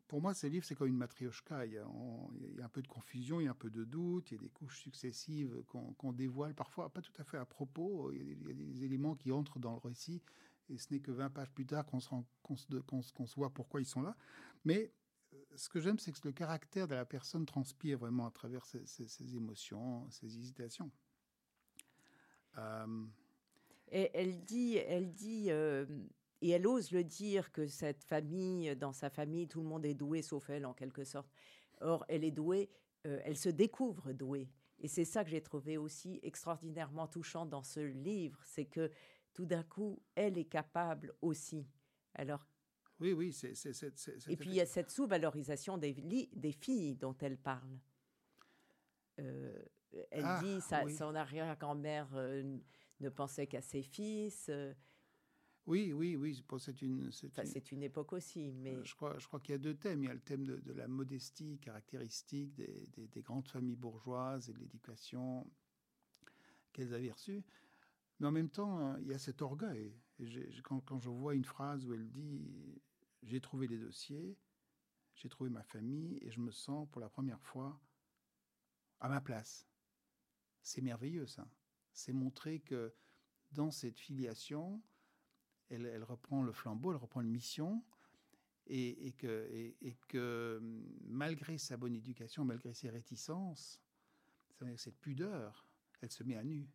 pour 0.06 0.20
moi, 0.20 0.34
ce 0.34 0.46
livre, 0.46 0.66
c'est 0.66 0.74
comme 0.74 0.88
une 0.88 0.98
matrioshka. 0.98 1.64
Il 1.64 1.72
y, 1.72 1.78
a, 1.78 1.86
un 1.86 2.68
peu 2.68 2.82
de 2.82 2.88
confusion, 2.88 3.40
il 3.40 3.44
y 3.44 3.48
a 3.48 3.52
un 3.52 3.54
peu 3.54 3.70
de 3.70 3.84
doute, 3.84 4.30
il 4.30 4.34
y 4.34 4.36
a 4.36 4.42
des 4.42 4.50
couches 4.50 4.80
successives 4.82 5.62
qu'on 5.68 6.12
dévoile, 6.12 6.54
parfois 6.54 6.92
pas 6.92 7.00
tout 7.00 7.18
à 7.18 7.24
fait 7.24 7.38
à 7.38 7.46
propos. 7.46 8.12
Il 8.12 8.28
y, 8.28 8.50
a 8.50 8.52
des, 8.52 8.84
éléments 8.84 9.14
qui 9.14 9.32
entrent 9.32 9.58
dans 9.58 9.72
le 9.72 9.78
récit 9.78 10.20
et 10.68 10.78
ce 10.78 10.92
n'est 10.92 11.00
que 11.00 11.10
20 11.10 11.30
pages 11.30 11.50
plus 11.50 11.66
tard 11.66 11.84
qu'on 11.86 12.00
se, 12.00 13.34
voit 13.36 13.50
pourquoi 13.50 13.80
ils 13.80 13.86
sont 13.86 14.02
là. 14.02 14.16
Mais 14.64 14.92
euh, 15.32 15.36
ce 15.56 15.68
que 15.68 15.80
j'aime, 15.80 15.98
c'est 15.98 16.12
que 16.12 16.26
le 16.26 16.32
caractère 16.32 16.88
de 16.88 16.94
la 16.94 17.04
personne 17.04 17.46
transpire 17.46 17.98
vraiment 17.98 18.26
à 18.26 18.30
travers 18.30 18.64
ses, 18.64 19.36
émotions, 19.36 20.08
ses 20.10 20.26
hésitations. 20.26 20.90
Euh, 22.58 23.04
et 23.90 24.10
elle 24.14 24.42
dit, 24.44 24.76
elle 24.76 25.12
dit, 25.12 25.50
euh, 25.50 25.86
et 26.40 26.50
elle 26.50 26.66
ose 26.66 26.90
le 26.92 27.04
dire 27.04 27.52
que 27.52 27.66
cette 27.66 28.04
famille, 28.04 28.74
dans 28.76 28.92
sa 28.92 29.10
famille, 29.10 29.46
tout 29.46 29.60
le 29.60 29.68
monde 29.68 29.84
est 29.84 29.94
doué 29.94 30.22
sauf 30.22 30.48
elle, 30.50 30.66
en 30.66 30.74
quelque 30.74 31.04
sorte. 31.04 31.30
Or, 31.80 32.04
elle 32.08 32.24
est 32.24 32.30
douée, 32.30 32.70
elle 33.02 33.36
se 33.36 33.50
découvre 33.50 34.12
douée. 34.12 34.48
Et 34.80 34.88
c'est 34.88 35.04
ça 35.04 35.24
que 35.24 35.30
j'ai 35.30 35.40
trouvé 35.40 35.76
aussi 35.76 36.20
extraordinairement 36.22 37.06
touchant 37.06 37.46
dans 37.46 37.62
ce 37.62 37.80
livre, 37.80 38.38
c'est 38.44 38.64
que 38.64 38.90
tout 39.34 39.44
d'un 39.44 39.64
coup, 39.64 40.00
elle 40.14 40.38
est 40.38 40.46
capable 40.46 41.12
aussi. 41.20 41.66
Alors. 42.14 42.46
Oui, 43.00 43.12
oui, 43.12 43.32
c'est. 43.32 43.52
Et 44.28 44.36
puis 44.36 44.50
il 44.50 44.54
y 44.54 44.60
a 44.60 44.66
cette 44.66 44.90
sous-valorisation 44.90 45.76
des, 45.76 45.92
des 46.32 46.52
filles 46.52 46.94
dont 46.94 47.16
elle 47.20 47.36
parle. 47.36 47.78
Euh, 49.18 49.62
elle 50.10 50.24
ah, 50.24 50.40
dit 50.42 50.60
sa, 50.60 50.88
son 50.88 51.14
arrière-grand-mère 51.14 52.08
euh, 52.14 52.58
ne 53.00 53.08
pensait 53.08 53.46
qu'à 53.46 53.60
ses 53.60 53.82
fils. 53.82 54.46
Euh. 54.48 54.72
oui, 55.66 55.92
oui, 55.92 56.16
oui. 56.16 56.44
C'est 56.58 56.82
une. 56.82 57.10
C'est 57.10 57.72
une... 57.72 57.82
époque 57.82 58.12
aussi, 58.12 58.52
mais. 58.52 58.76
Je 58.84 58.94
crois, 58.94 59.18
je 59.18 59.26
crois 59.26 59.40
qu'il 59.40 59.52
y 59.52 59.56
a 59.56 59.58
deux 59.58 59.74
thèmes. 59.74 60.04
Il 60.04 60.06
y 60.06 60.10
a 60.10 60.14
le 60.14 60.20
thème 60.20 60.44
de, 60.44 60.72
la 60.72 60.86
modestie 60.86 61.58
caractéristique 61.58 62.54
des, 62.54 62.86
des, 62.92 63.08
des, 63.08 63.22
grandes 63.22 63.48
familles 63.48 63.76
bourgeoises 63.76 64.48
et 64.48 64.52
de 64.52 64.58
l'éducation 64.58 65.44
qu'elles 66.72 66.94
avaient 66.94 67.12
reçue. 67.12 67.44
Mais 68.18 68.26
en 68.26 68.32
même 68.32 68.50
temps, 68.50 68.78
hein, 68.78 68.98
il 69.00 69.08
y 69.08 69.14
a 69.14 69.18
cet 69.18 69.42
orgueil. 69.42 69.94
quand, 70.62 70.98
je 70.98 71.08
vois 71.08 71.34
une 71.34 71.44
phrase 71.44 71.84
où 71.86 71.92
elle 71.92 72.08
dit 72.08 72.80
J'ai 73.22 73.40
trouvé 73.40 73.66
les 73.66 73.78
dossiers, 73.78 74.36
j'ai 75.14 75.28
trouvé 75.28 75.50
ma 75.50 75.62
famille 75.62 76.18
et 76.22 76.30
je 76.30 76.40
me 76.40 76.50
sens 76.50 76.88
pour 76.90 77.00
la 77.00 77.08
première 77.08 77.40
fois 77.40 77.80
à 79.00 79.08
ma 79.08 79.20
place. 79.20 79.68
C'est 80.62 80.80
merveilleux, 80.80 81.26
ça. 81.26 81.48
C'est 81.92 82.12
montrer 82.12 82.60
que 82.60 82.94
dans 83.52 83.70
cette 83.70 83.98
filiation, 83.98 84.82
elle, 85.68 86.02
reprend 86.02 86.42
le 86.42 86.52
flambeau, 86.52 86.92
elle 86.92 86.98
reprend 86.98 87.20
une 87.20 87.30
mission, 87.30 87.84
et, 88.66 89.12
que, 89.18 89.48
et, 89.50 89.96
que 90.08 90.58
malgré 91.02 91.58
sa 91.58 91.76
bonne 91.76 91.94
éducation, 91.94 92.44
malgré 92.44 92.72
ses 92.72 92.88
réticences, 92.88 93.80
cette 94.76 94.98
pudeur, 94.98 95.66
elle 96.00 96.10
se 96.10 96.22
met 96.24 96.36
à 96.36 96.44
nu. 96.44 96.66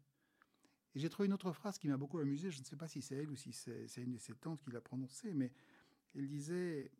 Et 0.95 0.99
j'ai 0.99 1.09
trouvé 1.09 1.27
une 1.27 1.33
autre 1.33 1.51
phrase 1.51 1.77
qui 1.77 1.87
m'a 1.87 1.97
beaucoup 1.97 2.19
amusé. 2.19 2.49
Je 2.51 2.59
ne 2.59 2.65
sais 2.65 2.75
pas 2.75 2.87
si 2.87 3.01
c'est 3.01 3.15
elle 3.15 3.29
ou 3.29 3.35
si 3.35 3.53
c'est 3.53 3.85
une 3.97 4.13
de 4.13 4.17
ses 4.17 4.33
tantes 4.33 4.61
qui 4.61 4.71
l'a 4.71 4.81
prononcée, 4.81 5.33
mais 5.33 5.51
elle 6.15 6.27
disait, 6.27 6.91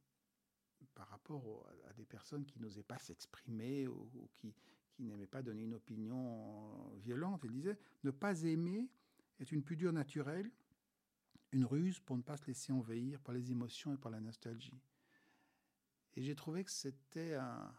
par 0.93 1.07
rapport 1.07 1.67
à 1.87 1.93
des 1.93 2.05
personnes 2.05 2.45
qui 2.45 2.59
n'osaient 2.59 2.83
pas 2.83 2.99
s'exprimer 2.99 3.87
ou, 3.87 4.29
qui, 4.37 4.53
n'aimaient 4.99 5.27
pas 5.27 5.41
donner 5.41 5.63
une 5.63 5.75
opinion 5.75 6.89
violente, 6.97 7.45
elle 7.45 7.51
disait 7.51 7.77
Ne 8.03 8.11
pas 8.11 8.43
aimer 8.43 8.89
est 9.39 9.51
une 9.53 9.63
pudeur 9.63 9.93
naturelle, 9.93 10.51
une 11.53 11.63
ruse 11.63 12.01
pour 12.01 12.17
ne 12.17 12.21
pas 12.21 12.35
se 12.35 12.45
laisser 12.45 12.73
envahir 12.73 13.21
par 13.21 13.33
les 13.33 13.51
émotions 13.51 13.93
et 13.93 13.97
par 13.97 14.11
la 14.11 14.19
nostalgie. 14.19 14.77
Et 16.15 16.21
j'ai 16.21 16.35
trouvé 16.35 16.65
que 16.65 16.71
c'était 16.71 17.35
un, 17.35 17.73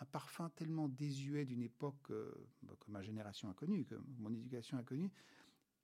un 0.00 0.04
parfum 0.06 0.50
tellement 0.50 0.88
désuet 0.88 1.44
d'une 1.44 1.62
époque 1.62 2.10
euh, 2.10 2.32
bah, 2.62 2.74
que 2.80 2.90
ma 2.90 3.02
génération 3.02 3.48
a 3.50 3.54
connue, 3.54 3.84
que 3.84 3.94
mon 4.18 4.32
éducation 4.32 4.78
a 4.78 4.82
connue, 4.82 5.10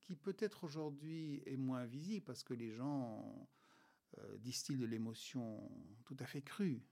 qui 0.00 0.16
peut-être 0.16 0.64
aujourd'hui 0.64 1.42
est 1.46 1.56
moins 1.56 1.84
visible 1.84 2.24
parce 2.24 2.42
que 2.42 2.54
les 2.54 2.72
gens 2.72 3.48
euh, 4.18 4.38
distillent 4.38 4.76
de 4.76 4.86
l'émotion 4.86 5.70
tout 6.04 6.16
à 6.18 6.26
fait 6.26 6.42
crue 6.42 6.82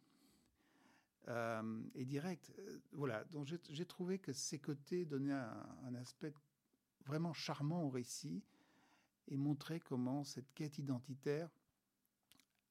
euh, 1.29 1.83
et 1.95 2.05
directe. 2.05 2.53
Euh, 2.59 2.79
voilà, 2.93 3.25
donc 3.25 3.49
j'ai 3.71 3.87
trouvé 3.87 4.19
que 4.19 4.33
ces 4.33 4.59
côtés 4.59 5.05
donnaient 5.05 5.33
un, 5.33 5.95
aspect 5.97 6.33
vraiment 7.07 7.33
charmant 7.33 7.83
au 7.83 7.91
récit 7.91 8.45
et 9.27 9.37
montraient 9.37 9.81
comment 9.81 10.23
cette 10.23 10.53
quête 10.55 10.79
identitaire 10.79 11.51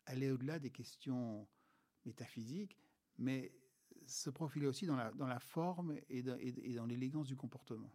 allait 0.05 0.31
au-delà 0.31 0.59
des 0.59 0.71
questions 0.71 1.47
métaphysiques, 2.05 2.77
mais 3.17 3.51
se 4.05 4.29
profilait 4.29 4.67
aussi 4.67 4.85
dans 4.85 4.95
la, 4.95 5.11
dans 5.11 5.27
la 5.27 5.39
forme 5.39 5.97
et 6.09 6.23
dans 6.23 6.85
l'élégance 6.85 7.27
du 7.27 7.35
comportement. 7.35 7.91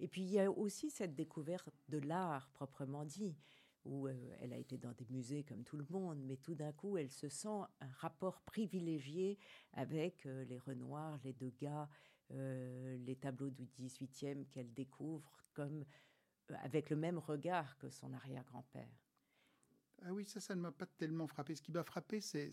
Et 0.00 0.08
puis 0.08 0.22
il 0.22 0.30
y 0.30 0.40
a 0.40 0.50
aussi 0.50 0.90
cette 0.90 1.14
découverte 1.14 1.68
de 1.88 1.98
l'art 1.98 2.50
proprement 2.50 3.04
dit, 3.04 3.36
où 3.84 4.06
euh, 4.06 4.36
elle 4.40 4.52
a 4.52 4.56
été 4.56 4.78
dans 4.78 4.92
des 4.92 5.06
musées 5.10 5.44
comme 5.44 5.64
tout 5.64 5.76
le 5.76 5.86
monde, 5.90 6.20
mais 6.24 6.36
tout 6.36 6.54
d'un 6.54 6.72
coup, 6.72 6.96
elle 6.96 7.10
se 7.10 7.28
sent 7.28 7.48
un 7.80 7.92
rapport 7.98 8.40
privilégié 8.42 9.38
avec 9.72 10.26
euh, 10.26 10.44
les 10.44 10.58
Renoirs, 10.58 11.18
les 11.24 11.32
Degas, 11.32 11.88
euh, 12.30 12.96
les 12.98 13.16
tableaux 13.16 13.50
du 13.50 13.66
18e 13.66 14.46
qu'elle 14.48 14.72
découvre 14.72 15.30
comme 15.54 15.84
avec 16.62 16.90
le 16.90 16.96
même 16.96 17.18
regard 17.18 17.78
que 17.78 17.88
son 17.88 18.12
arrière-grand-père. 18.12 18.90
Ah 20.02 20.12
oui, 20.12 20.24
ça, 20.26 20.40
ça 20.40 20.54
ne 20.54 20.60
m'a 20.60 20.72
pas 20.72 20.86
tellement 20.86 21.26
frappé. 21.26 21.54
Ce 21.54 21.62
qui 21.62 21.72
m'a 21.72 21.84
frappé, 21.84 22.20
c'est 22.20 22.50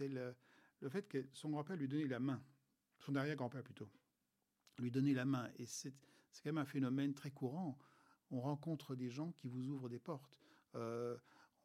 le, 0.00 0.34
le 0.80 0.88
fait 0.88 1.06
que 1.06 1.28
son 1.32 1.50
grand-père 1.50 1.76
lui 1.76 1.88
donnait 1.88 2.06
la 2.06 2.20
main, 2.20 2.42
son 2.98 3.14
arrière-grand-père 3.14 3.62
plutôt, 3.62 3.90
lui 4.78 4.90
donnait 4.90 5.12
la 5.12 5.24
main. 5.24 5.50
Et 5.58 5.66
c'est 5.66 5.94
c'est 6.34 6.42
quand 6.42 6.52
même 6.52 6.58
un 6.58 6.66
phénomène 6.66 7.14
très 7.14 7.30
courant. 7.30 7.78
On 8.30 8.40
rencontre 8.40 8.96
des 8.96 9.08
gens 9.08 9.30
qui 9.32 9.48
vous 9.48 9.68
ouvrent 9.68 9.88
des 9.88 10.00
portes. 10.00 10.40
Euh, 10.74 11.16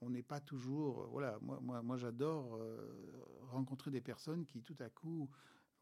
on 0.02 0.12
n'est 0.12 0.24
pas 0.24 0.40
toujours. 0.40 1.08
Voilà, 1.08 1.40
moi, 1.42 1.60
moi, 1.60 1.82
moi 1.82 1.98
j'adore 1.98 2.56
euh, 2.56 3.26
rencontrer 3.50 3.90
des 3.90 4.02
personnes 4.02 4.46
qui, 4.46 4.62
tout 4.62 4.78
à 4.80 4.90
coup, 4.90 5.30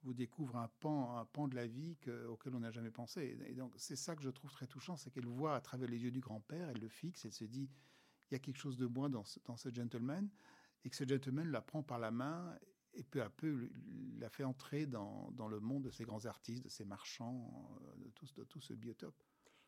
vous 0.03 0.13
découvre 0.13 0.55
un 0.55 0.69
pan, 0.79 1.17
un 1.17 1.25
pan 1.25 1.49
de 1.49 1.55
la 1.55 1.67
vie 1.67 1.97
auquel 2.29 2.55
on 2.55 2.61
n'a 2.61 2.71
jamais 2.71 2.91
pensé. 2.91 3.37
Et 3.47 3.55
donc, 3.55 3.73
c'est 3.75 3.97
ça 3.97 4.15
que 4.15 4.23
je 4.23 4.29
trouve 4.29 4.51
très 4.51 4.67
touchant, 4.67 4.95
c'est 4.95 5.11
qu'elle 5.11 5.27
voit 5.27 5.55
à 5.55 5.61
travers 5.61 5.89
les 5.89 6.01
yeux 6.01 6.11
du 6.11 6.21
grand-père, 6.21 6.69
elle 6.69 6.79
le 6.79 6.87
fixe, 6.87 7.25
elle 7.25 7.33
se 7.33 7.43
dit, 7.43 7.69
il 8.29 8.33
y 8.33 8.35
a 8.35 8.39
quelque 8.39 8.57
chose 8.57 8.77
de 8.77 8.85
moins 8.85 9.09
dans 9.09 9.25
ce, 9.25 9.39
dans 9.45 9.57
ce 9.57 9.73
gentleman, 9.73 10.29
et 10.85 10.89
que 10.89 10.95
ce 10.95 11.05
gentleman 11.05 11.49
la 11.49 11.61
prend 11.61 11.83
par 11.83 11.99
la 11.99 12.11
main 12.11 12.57
et 12.97 13.03
peu 13.03 13.21
à 13.21 13.29
peu 13.29 13.69
la 14.17 14.29
fait 14.29 14.43
entrer 14.43 14.85
dans, 14.85 15.31
dans 15.31 15.47
le 15.47 15.59
monde 15.59 15.83
de 15.83 15.91
ces 15.91 16.03
grands 16.03 16.25
artistes, 16.25 16.63
de 16.63 16.69
ces 16.69 16.85
marchands, 16.85 17.79
euh, 17.81 18.05
de 18.05 18.09
tout, 18.09 18.27
de 18.35 18.43
tout 18.43 18.59
ce 18.59 18.73
biotope. 18.73 19.23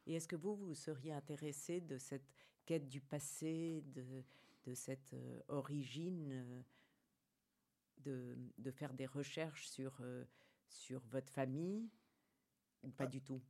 Et 0.05 0.15
est-ce 0.15 0.27
que 0.27 0.35
vous, 0.35 0.55
vous 0.55 0.73
seriez 0.73 1.13
intéressé 1.13 1.81
de 1.81 1.97
cette 1.97 2.27
quête 2.65 2.87
du 2.87 3.01
passé, 3.01 3.83
de, 3.93 4.23
de 4.65 4.73
cette 4.73 5.13
euh, 5.13 5.41
origine 5.47 6.31
euh, 6.31 6.61
de, 7.97 8.37
de, 8.57 8.71
faire 8.71 8.93
des 8.93 9.05
recherches 9.05 9.67
sur, 9.67 9.97
euh, 10.01 10.25
sur 10.67 11.01
votre 11.07 11.31
famille 11.31 11.89
ou 12.83 12.89
pas 12.89 13.03
ah, 13.03 13.07
du 13.07 13.21
tout? 13.21 13.41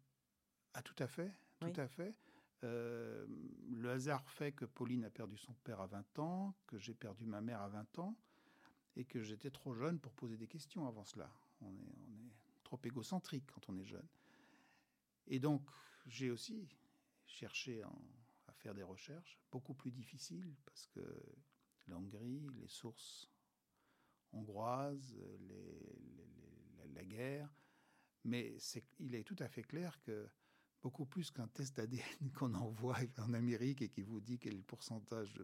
Ah, 0.74 0.82
tout 0.82 0.96
à 1.00 1.08
fait, 1.08 1.32
tout 1.60 1.68
oui. 1.68 1.80
à 1.80 1.88
fait. 1.88 2.16
Euh, 2.64 3.26
le 3.70 3.90
hasard 3.90 4.30
fait 4.30 4.52
que 4.52 4.66
Pauline 4.66 5.06
a 5.06 5.10
perdu 5.10 5.38
son 5.38 5.54
père 5.64 5.80
à 5.80 5.88
20 5.88 6.20
ans, 6.20 6.56
que 6.68 6.78
j'ai 6.78 6.94
perdu 6.94 7.26
ma 7.26 7.42
mère 7.42 7.62
à 7.62 7.70
20 7.70 8.00
ans, 8.00 8.18
et 8.96 9.06
que 9.06 9.22
j'étais 9.22 9.52
trop 9.52 9.74
jeune 9.74 10.00
pour 10.00 10.14
poser 10.14 10.38
des 10.38 10.48
questions 10.48 10.88
avant 10.88 11.06
cela. 11.06 11.32
On 11.62 11.72
est, 11.74 12.34
trop 12.64 12.80
égocentrique 12.84 13.46
quand 13.48 13.68
on 13.70 13.78
est 13.80 13.86
jeune. 13.86 14.08
Et 15.26 15.40
donc, 15.40 15.68
j'ai 16.06 16.30
aussi 16.30 16.70
cherché 17.26 17.82
à 17.82 18.54
faire 18.54 18.76
des 18.76 18.84
recherches, 18.84 19.40
beaucoup 19.52 19.74
plus 19.74 19.92
difficiles, 19.92 20.56
parce 20.66 20.86
que 20.88 21.02
la 21.88 21.98
Hongrie, 21.98 22.48
les 22.60 22.68
sources 22.68 23.32
hongroise, 24.32 25.16
les, 25.16 25.38
les, 25.48 26.94
la, 26.94 27.04
guerre. 27.04 27.50
Mais 28.24 28.56
il 29.00 29.16
est 29.16 29.24
tout 29.24 29.36
à 29.40 29.48
fait 29.48 29.64
clair 29.64 30.00
que 30.02 30.28
beaucoup 30.82 31.06
plus 31.06 31.32
qu'un 31.32 31.48
test 31.48 31.76
d'ADN 31.78 32.32
qu'on 32.38 32.54
envoie 32.54 32.98
en 33.18 33.34
Amérique 33.34 33.82
et 33.82 33.90
qui 33.90 34.02
vous 34.02 34.20
dit 34.20 34.40
quel 34.40 34.62
pourcentage 34.64 35.40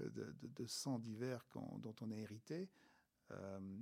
de, 0.00 0.08
de, 0.08 0.32
de, 0.32 0.48
de 0.48 0.66
sang 0.66 0.98
divers 0.98 1.46
dont 1.54 1.94
on 2.00 2.10
est 2.10 2.18
hérité, 2.18 2.68
euh, 3.30 3.78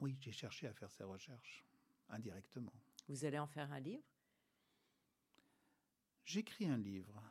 oui, 0.00 0.16
j'ai 0.20 0.32
cherché 0.32 0.66
à 0.66 0.72
faire 0.72 0.90
ces 0.90 1.04
recherches 1.04 1.64
indirectement. 2.08 2.72
Vous 3.08 3.24
allez 3.24 3.38
en 3.38 3.46
faire 3.46 3.72
un 3.72 3.80
livre? 3.80 4.04
J'écris 6.24 6.66
un 6.66 6.78
livre 6.78 7.22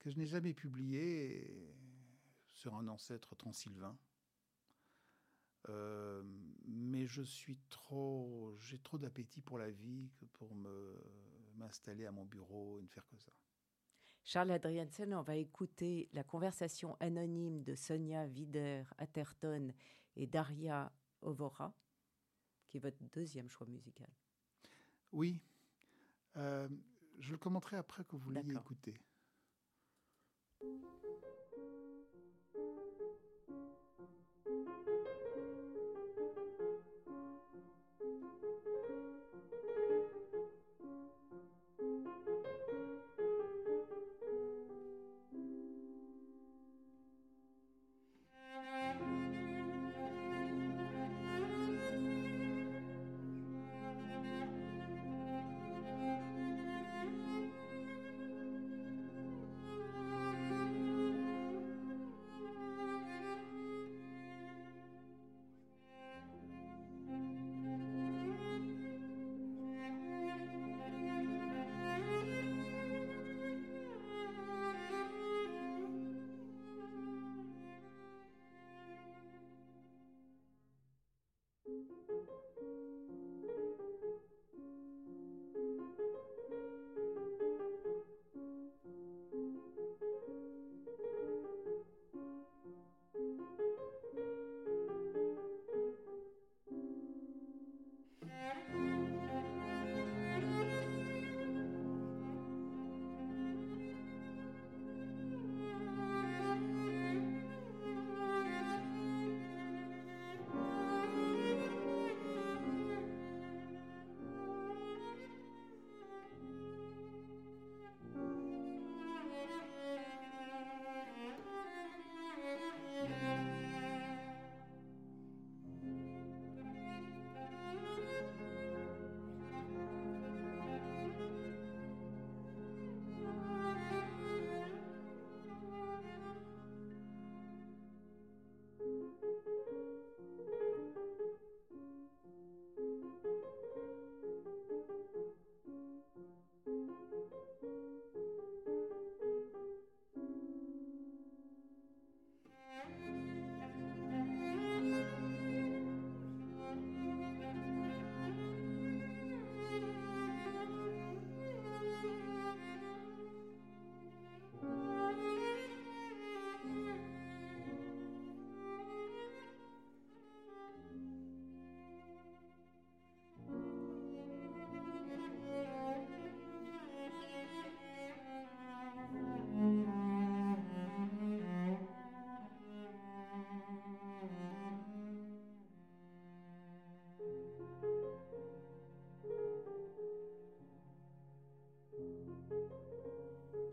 que 0.00 0.10
je 0.10 0.18
n'ai 0.18 0.26
jamais 0.26 0.54
publié 0.54 1.72
sur 2.50 2.74
un 2.74 2.88
ancêtre 2.88 3.34
transylvain. 3.36 3.96
Euh, 5.68 6.22
mais 6.66 7.06
je 7.06 7.22
suis 7.22 7.56
trop, 7.70 8.54
j'ai 8.58 8.78
trop 8.78 8.98
d'appétit 8.98 9.40
pour 9.40 9.58
la 9.58 9.70
vie 9.70 10.10
que 10.16 10.26
pour 10.26 10.54
me 10.54 11.00
m'installer 11.56 12.04
à 12.04 12.12
mon 12.12 12.24
bureau 12.24 12.80
et 12.80 12.82
ne 12.82 12.88
faire 12.88 13.06
que 13.06 13.16
ça. 13.16 13.32
Charles 14.24 14.52
Adriansen, 14.52 15.12
on 15.14 15.22
va 15.22 15.36
écouter 15.36 16.08
la 16.14 16.24
conversation 16.24 16.96
anonyme 16.98 17.62
de 17.62 17.74
Sonia 17.74 18.24
Wider 18.26 18.84
Atherton 18.96 19.70
et 20.16 20.26
Daria 20.26 20.90
Ovora, 21.20 21.74
qui 22.66 22.78
est 22.78 22.80
votre 22.80 23.02
deuxième 23.12 23.50
choix 23.50 23.66
musical. 23.66 24.08
Oui, 25.12 25.42
euh, 26.38 26.68
je 27.18 27.32
le 27.32 27.38
commenterai 27.38 27.76
après 27.76 28.02
que 28.04 28.16
vous 28.16 28.30
l'ayez 28.30 28.54
écouté. 28.54 28.94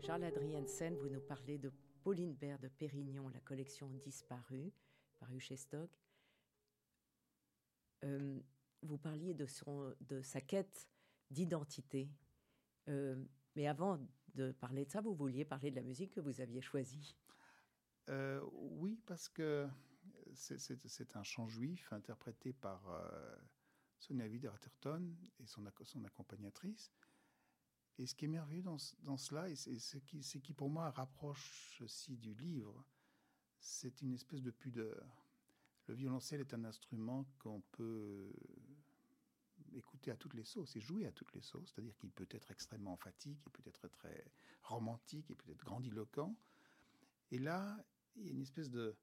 Charles 0.04 0.24
Adriensen, 0.24 0.96
vous 0.96 1.08
nous 1.08 1.20
parlez 1.20 1.58
de 1.58 1.72
Pauline 2.02 2.34
Bert 2.34 2.58
de 2.58 2.66
Pérignon, 2.66 3.28
la 3.28 3.38
collection 3.38 3.88
disparue, 4.04 4.72
parue 5.20 5.38
chez. 5.38 5.56
Euh, 8.02 8.40
vous 8.82 8.98
parliez 8.98 9.32
de, 9.32 9.46
sa 10.22 10.40
quête 10.40 10.88
d'identité. 11.30 12.10
Euh, 12.88 13.24
mais 13.54 13.68
avant 13.68 14.04
de 14.34 14.50
parler 14.50 14.86
de 14.86 14.90
ça, 14.90 15.00
vous 15.00 15.14
vouliez 15.14 15.44
parler 15.44 15.70
de 15.70 15.76
la 15.76 15.82
musique 15.82 16.10
que 16.10 16.20
vous 16.20 16.40
aviez 16.40 16.60
choisie. 16.60 17.16
Euh, 18.08 18.44
oui, 18.54 19.00
parce 19.06 19.28
que 19.28 19.68
c'est 20.34 21.14
un 21.14 21.22
chant 21.22 21.46
juif 21.46 21.92
interprété 21.92 22.52
par 22.52 22.82
Sonia 24.00 24.26
Widerterton 24.26 25.14
et 25.38 25.46
son 25.46 25.64
accompagnatrice. 26.04 26.92
Et 27.98 28.06
ce 28.06 28.14
qui 28.14 28.24
est 28.24 28.28
merveilleux 28.28 28.62
dans, 28.62 28.78
cela, 29.16 29.48
et 29.48 29.54
c'est 29.54 29.78
ce 29.78 29.98
qui, 30.38 30.52
pour 30.54 30.70
moi 30.70 30.90
rapproche 30.90 31.80
aussi 31.82 32.16
du 32.16 32.34
livre, 32.34 32.84
c'est 33.60 34.00
une 34.02 34.12
espèce 34.14 34.42
de 34.42 34.50
pudeur. 34.50 35.26
Le 35.86 35.94
violoncelle 35.94 36.40
est 36.40 36.54
un 36.54 36.64
instrument 36.64 37.26
qu'on 37.38 37.60
peut 37.72 38.32
écouter 39.74 40.10
à 40.10 40.16
toutes 40.16 40.34
les 40.34 40.44
sauces 40.44 40.74
et 40.76 40.80
jouer 40.80 41.06
à 41.06 41.12
toutes 41.12 41.32
les 41.34 41.40
sauces, 41.40 41.72
c'est-à-dire 41.72 41.96
qu'il 41.96 42.10
peut 42.10 42.26
être 42.30 42.50
extrêmement 42.50 42.92
emphatique, 42.92 43.40
il 43.46 43.50
peut 43.50 43.62
être 43.66 43.88
très 43.88 44.24
romantique, 44.62 45.26
il 45.28 45.36
peut 45.36 45.50
être 45.50 45.64
grandiloquent. 45.64 46.34
Et 47.30 47.38
là, 47.38 47.84
il 48.16 48.26
y 48.26 48.28
a 48.28 48.32
une 48.32 48.42
espèce 48.42 48.70
de, 48.70 48.96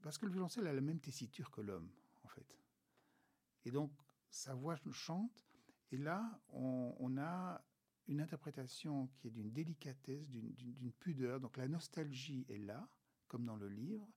parce 0.00 0.18
que 0.18 0.26
le 0.26 0.32
violoncelle 0.32 0.66
a 0.66 0.72
la 0.72 0.80
même 0.80 1.00
tessiture 1.00 1.50
que 1.50 1.60
l'homme, 1.60 1.90
en 2.24 2.28
fait. 2.28 2.58
Et 3.64 3.70
donc, 3.70 3.92
sa 4.30 4.54
voix 4.54 4.76
chante, 4.92 5.44
et 5.92 5.98
là, 5.98 6.40
on, 6.48 6.94
on 6.98 7.18
a 7.18 7.62
une 8.08 8.20
interprétation 8.20 9.08
qui 9.14 9.28
est 9.28 9.30
d'une 9.30 9.52
délicatesse, 9.52 10.28
d'une 10.28 10.92
pudeur. 10.92 11.40
Donc 11.40 11.56
la 11.56 11.68
nostalgie 11.68 12.46
est 12.48 12.58
là, 12.58 12.88
comme 13.28 13.44
dans 13.44 13.56
le 13.56 13.68
livre, 13.68 14.08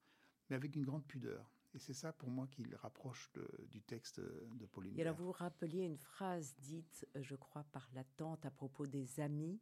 mais 0.50 0.56
avec 0.56 0.76
une 0.76 0.84
grande 0.84 1.06
pudeur. 1.06 1.52
Et 1.74 1.80
c'est 1.80 1.94
ça 1.94 2.14
pour 2.14 2.30
moi 2.30 2.48
qui 2.48 2.64
le 2.64 2.78
rapproche 2.78 3.32
du 3.70 3.82
texte 3.82 4.22
de 4.22 4.66
Pauline. 4.66 4.98
Et 4.98 5.02
alors 5.02 5.16
vous 5.16 5.26
vous 5.26 5.32
rappeliez 5.34 5.84
une 5.84 5.98
phrase 5.98 6.56
dite, 6.60 7.06
je 7.16 7.36
crois, 7.36 7.66
par 7.66 7.90
la 7.94 8.04
tante 8.04 8.46
à 8.46 8.52
propos 8.52 8.88
des 8.88 9.20
amis. 9.20 9.60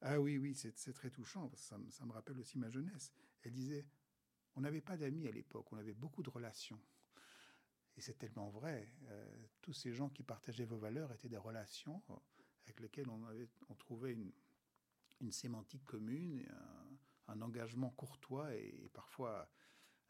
Ah 0.00 0.20
oui, 0.20 0.38
oui, 0.38 0.54
c'est 0.54 0.92
très 0.92 1.10
touchant. 1.10 1.48
Ça, 1.54 1.78
ça, 1.90 2.04
me 2.04 2.12
rappelle 2.12 2.38
aussi 2.38 2.58
ma 2.58 2.68
jeunesse. 2.68 3.12
Elle 3.42 3.52
disait, 3.52 3.86
on 4.56 4.62
n'avait 4.62 4.80
pas 4.80 4.96
d'amis 4.96 5.28
à 5.28 5.30
l'époque, 5.30 5.72
on 5.72 5.76
avait 5.76 5.94
beaucoup 5.94 6.22
de 6.22 6.30
relations. 6.30 6.80
Et 7.96 8.00
c'est 8.00 8.18
tellement 8.18 8.48
vrai. 8.48 8.92
Euh, 9.08 9.46
tous 9.60 9.72
ces 9.72 9.92
gens 9.92 10.08
qui 10.08 10.22
partageaient 10.22 10.64
vos 10.64 10.78
valeurs 10.78 11.12
étaient 11.12 11.28
des 11.28 11.36
relations 11.36 12.02
euh, 12.10 12.14
avec 12.64 12.80
lesquelles 12.80 13.08
on, 13.08 13.74
trouvait 13.74 14.12
une, 14.12 14.32
une 15.20 15.32
sémantique 15.32 15.84
commune, 15.84 16.46
un, 16.50 16.90
un 17.30 17.42
engagement 17.42 17.90
courtois 17.90 18.54
et, 18.54 18.90
parfois 18.92 19.50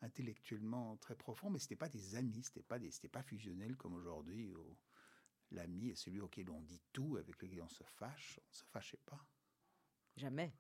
intellectuellement 0.03 0.97
très 0.97 1.15
profond, 1.15 1.51
mais 1.51 1.59
ce 1.59 1.67
n'était 1.67 1.77
pas 1.77 1.89
des 1.89 2.15
amis, 2.17 2.43
ce 2.43 2.51
n'était 2.51 2.63
pas, 2.63 2.79
pas 3.13 3.23
fusionnel 3.23 3.77
comme 3.77 3.95
aujourd'hui, 3.95 4.55
où 4.55 4.77
l'ami 5.51 5.89
est 5.91 5.95
celui 5.95 6.21
auquel 6.21 6.49
on 6.51 6.63
dit 6.63 6.81
tout, 6.93 7.17
avec 7.17 7.41
lequel 7.43 7.61
on 7.61 7.69
se 7.69 7.85
fâche. 7.85 8.41
On 8.43 8.49
ne 8.49 8.55
se 8.55 8.65
fâchait 8.65 9.01
pas. 9.05 9.23
Jamais. 10.17 10.55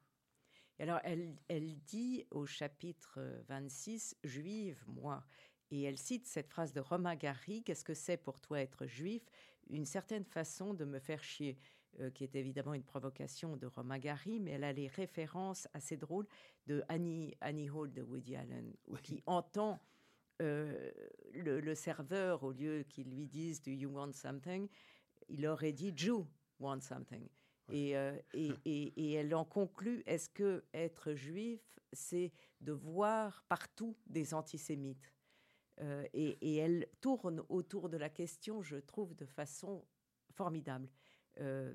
Alors, 0.78 1.00
elle, 1.04 1.38
elle 1.48 1.78
dit 1.80 2.26
au 2.30 2.46
chapitre 2.46 3.18
26, 3.48 4.16
Juive, 4.24 4.82
moi, 4.86 5.24
et 5.70 5.82
elle 5.82 5.98
cite 5.98 6.26
cette 6.26 6.48
phrase 6.48 6.72
de 6.72 6.80
Romain 6.80 7.14
Gary, 7.14 7.62
Qu'est-ce 7.62 7.84
que 7.84 7.94
c'est 7.94 8.16
pour 8.16 8.40
toi 8.40 8.60
être 8.60 8.86
juif? 8.86 9.22
Une 9.68 9.84
certaine 9.84 10.24
façon 10.24 10.74
de 10.74 10.84
me 10.84 10.98
faire 10.98 11.22
chier. 11.22 11.58
Euh, 11.98 12.08
qui 12.08 12.22
est 12.22 12.36
évidemment 12.36 12.72
une 12.72 12.84
provocation 12.84 13.56
de 13.56 13.66
Romain 13.66 13.98
Gary, 13.98 14.38
mais 14.38 14.52
elle 14.52 14.62
a 14.62 14.72
les 14.72 14.86
références 14.86 15.66
assez 15.74 15.96
drôles 15.96 16.28
de 16.68 16.84
Annie, 16.88 17.36
Annie 17.40 17.68
Hall 17.68 17.92
de 17.92 18.00
Woody 18.00 18.36
Allen, 18.36 18.72
oui. 18.86 19.00
qui 19.02 19.22
entend 19.26 19.80
euh, 20.40 20.92
le, 21.34 21.58
le, 21.58 21.74
serveur, 21.74 22.44
au 22.44 22.52
lieu 22.52 22.84
qu'il 22.88 23.10
lui 23.10 23.26
dise 23.26 23.60
Do 23.60 23.72
you 23.72 23.90
want 23.90 24.12
something 24.12 24.68
il 25.30 25.46
aurait 25.46 25.72
dit 25.72 25.92
Jew 25.96 26.26
want 26.58 26.80
something. 26.80 27.26
Et, 27.72 27.96
euh, 27.96 28.16
et, 28.34 28.50
et, 28.64 28.92
et, 28.96 29.12
elle 29.14 29.34
en 29.34 29.44
conclut 29.44 30.02
est-ce 30.06 30.28
que 30.28 30.64
être 30.74 31.14
juif, 31.14 31.60
c'est 31.92 32.32
de 32.60 32.72
voir 32.72 33.44
partout 33.48 33.96
des 34.06 34.34
antisémites? 34.34 35.12
Euh, 35.80 36.06
et, 36.12 36.56
elle 36.56 36.86
tourne 37.00 37.42
autour 37.48 37.88
de 37.88 37.96
la 37.96 38.10
question, 38.10 38.62
je 38.62 38.76
trouve, 38.76 39.14
de 39.14 39.24
façon 39.24 39.86
formidable. 40.34 40.88
Euh, 41.40 41.72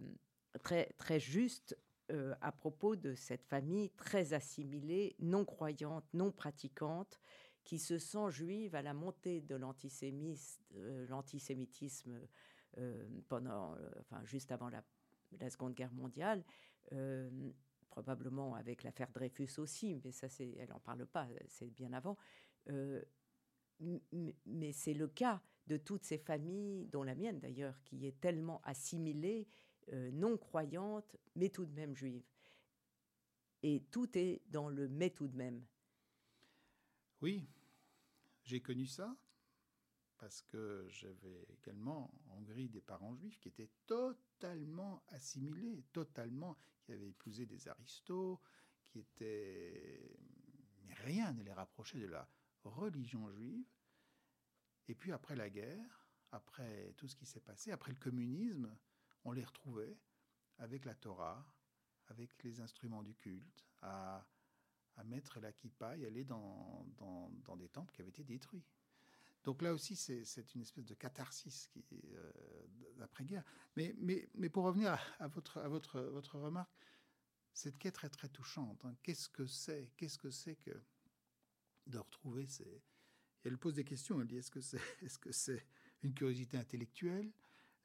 très, 0.64 0.94
très 0.98 1.20
juste 1.20 1.78
euh, 2.12 2.36
à 2.42 2.52
propos 2.52 2.96
de 2.96 3.16
cette 3.16 3.44
famille 3.44 3.90
très 3.92 4.34
assimilée, 4.34 5.16
non 5.20 5.44
croyante, 5.44 6.06
non 6.14 6.32
pratiquante, 6.32 7.20
qui 7.64 7.80
se 7.80 7.98
sent 7.98 8.30
juive 8.30 8.76
à 8.76 8.84
la 8.84 8.94
montée 8.94 9.42
de 9.42 9.56
l'antisémitisme 9.56 12.20
pendant, 13.28 13.76
enfin, 14.02 14.24
juste 14.24 14.52
avant 14.52 14.70
la, 14.70 14.84
Seconde 15.50 15.74
Guerre 15.74 15.94
mondiale, 15.94 16.44
probablement 17.90 18.54
avec 18.54 18.84
l'affaire 18.84 19.12
Dreyfus 19.12 19.58
aussi, 19.58 20.00
mais 20.04 20.12
ça, 20.12 20.28
elle 20.40 20.70
n'en 20.70 20.80
parle 20.80 21.08
pas, 21.08 21.28
c'est 21.48 21.72
bien 21.72 21.92
avant. 21.94 22.18
Mais 23.80 24.72
c'est 24.72 24.94
le 24.94 25.08
cas 25.08 25.42
de 25.68 25.78
toutes 25.78 26.04
ces 26.04 26.18
familles, 26.18 26.88
dont 26.88 27.04
la 27.04 27.16
mienne 27.16 27.40
d'ailleurs, 27.40 27.82
qui 27.84 28.06
est 28.06 28.20
tellement 28.20 28.62
assimilée, 28.64 29.48
euh, 29.94 30.12
non 30.12 30.38
croyante, 30.38 31.16
mais 31.36 31.50
tout 31.50 31.66
de 31.66 31.74
même 31.74 31.96
juive. 31.96 32.24
Et 33.64 33.84
tout 33.92 34.18
est 34.18 34.42
dans 34.48 34.70
le 34.70 34.88
mais 34.88 35.10
tout 35.10 35.28
de 35.28 35.36
même. 35.36 35.66
Oui, 37.22 37.48
j'ai 38.44 38.62
connu 38.62 38.86
ça 38.86 39.16
parce 40.18 40.42
que 40.42 40.88
j'avais 40.90 41.46
également 41.50 42.12
en 42.30 42.38
Hongrie 42.38 42.70
des 42.70 42.82
parents 42.82 43.16
juifs 43.16 43.40
qui 43.40 43.50
étaient 43.50 43.72
totalement 43.86 45.04
assimilés, 45.10 45.84
totalement, 45.92 46.58
qui 46.84 46.94
avaient 46.94 47.10
épousé 47.10 47.46
des 47.46 47.68
aristos, 47.68 48.40
qui 48.88 49.00
étaient... 49.00 50.18
Rien 51.04 51.34
ne 51.34 51.44
les 51.44 51.52
rapprochait 51.52 52.00
de 52.00 52.08
la 52.08 52.28
religion 52.66 53.30
juive. 53.32 53.66
Et 54.88 54.96
puis 54.96 55.12
après 55.12 55.36
la 55.36 55.50
guerre, 55.50 56.08
après 56.32 56.94
tout 56.98 57.08
ce 57.08 57.16
qui 57.16 57.26
s'est 57.26 57.40
passé, 57.40 57.72
après 57.72 57.92
le 57.92 57.98
communisme, 57.98 58.76
on 59.24 59.32
les 59.32 59.44
retrouvait 59.44 59.98
avec 60.58 60.86
la 60.86 60.96
Torah, 60.96 61.46
avec 62.08 62.44
les 62.44 62.62
instruments 62.62 63.04
du 63.04 63.16
culte, 63.16 63.66
à, 63.82 64.26
à 64.98 65.04
mettre 65.04 65.40
la 65.40 65.52
kippa 65.52 65.98
et 65.98 66.06
aller 66.06 66.24
dans, 66.24 66.86
dans, 66.98 67.58
des 67.58 67.70
temples 67.70 67.94
qui 67.94 68.02
avaient 68.02 68.10
été 68.10 68.24
détruits. 68.24 68.64
Donc 69.44 69.62
là 69.62 69.74
aussi, 69.74 69.96
c'est 69.96 70.56
une 70.56 70.62
espèce 70.62 70.86
de 70.86 70.96
catharsis 70.96 71.70
euh, 71.94 72.32
d'après-guerre. 72.96 73.44
Mais, 73.76 73.94
mais, 74.00 74.28
mais 74.34 74.50
pour 74.50 74.64
revenir 74.64 74.98
à, 75.20 75.28
votre, 75.28 75.60
à 75.60 75.68
votre, 75.68 76.02
votre 76.02 76.40
remarque, 76.40 76.72
cette 77.54 77.78
quête 77.78 77.94
est 77.94 77.98
très, 77.98 78.10
très 78.10 78.30
touchante. 78.30 78.84
Hein. 78.86 78.96
Qu'est-ce 79.04 79.30
que 79.30 79.46
c'est? 79.46 79.92
Qu'est-ce 79.98 80.18
que 80.18 80.32
c'est 80.32 80.56
que 80.56 80.72
de 81.88 81.98
retrouver 81.98 82.48
ces... 82.48 82.84
Elle 83.44 83.58
pose 83.58 83.76
des 83.76 83.84
questions. 83.84 84.20
Elle 84.22 84.28
dit 84.28 84.38
est-ce 84.38 84.52
que 84.52 84.62
c'est 84.62 84.78
est 85.02 85.08
-ce 85.08 85.32
c'est 85.32 85.66
une 86.04 86.14
curiosité 86.14 86.58
intellectuelle? 86.58 87.32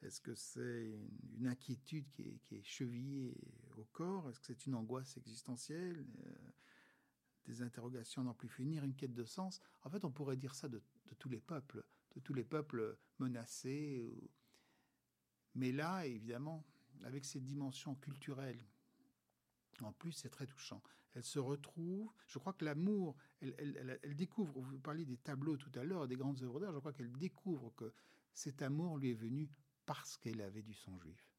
Est-ce 0.03 0.21
que 0.21 0.35
c'est 0.35 0.99
une, 1.37 1.47
inquiétude 1.47 2.11
qui 2.11 2.41
est, 2.53 2.63
chevillée 2.63 3.37
au 3.77 3.85
corps? 3.85 4.31
Est-ce 4.31 4.41
que 4.41 4.47
c'est 4.47 4.67
une 4.67 4.75
angoisse 4.75 5.17
existentielle? 5.19 6.07
Euh, 6.27 6.51
Des 7.47 7.61
interrogations 7.63 8.25
n'en 8.25 8.35
plus 8.35 8.49
finir, 8.49 8.85
une 8.85 8.95
quête 8.95 9.13
de 9.13 9.25
sens 9.25 9.61
En 9.83 9.91
fait, 9.91 10.05
on 10.05 10.11
pourrait 10.11 10.39
dire 10.39 10.55
ça 10.55 10.69
de, 10.69 10.83
tous 11.19 11.29
les 11.29 11.41
peuples, 11.41 11.85
de 12.15 12.21
tous 12.21 12.33
les 12.33 12.45
peuples 12.45 12.97
menacés. 13.19 14.31
Mais 15.55 15.71
là, 15.71 16.07
évidemment, 16.07 16.65
avec 17.05 17.27
cette 17.27 17.45
dimension 17.45 17.95
culturelle, 17.97 18.65
en 19.85 19.93
plus, 19.93 20.13
c'est 20.13 20.31
très 20.31 20.47
touchant. 20.47 20.83
Elle 21.15 21.25
se 21.25 21.39
retrouve. 21.39 22.11
Je 22.27 22.39
crois 22.39 22.53
que 22.53 22.65
l'amour, 22.65 23.17
elle, 23.41 23.55
elle, 23.59 24.01
elle, 24.03 24.17
découvre. 24.17 24.61
Vous 24.61 24.79
parliez 24.79 25.05
des 25.05 25.17
tableaux 25.17 25.57
tout 25.57 25.73
à 25.79 25.83
l'heure, 25.83 26.07
des 26.07 26.17
grandes 26.17 26.43
œuvres 26.43 26.61
d'art. 26.61 26.73
Je 26.73 26.79
crois 26.79 26.93
qu'elle 26.93 27.13
découvre 27.13 27.75
que 27.75 27.93
cet 28.33 28.63
amour 28.63 28.99
lui 28.99 29.11
est 29.11 29.15
venu 29.15 29.51
parce 29.87 30.17
qu'elle 30.19 30.41
avait 30.41 30.63
du 30.63 30.75
sang 30.75 30.99
juif. 30.99 31.35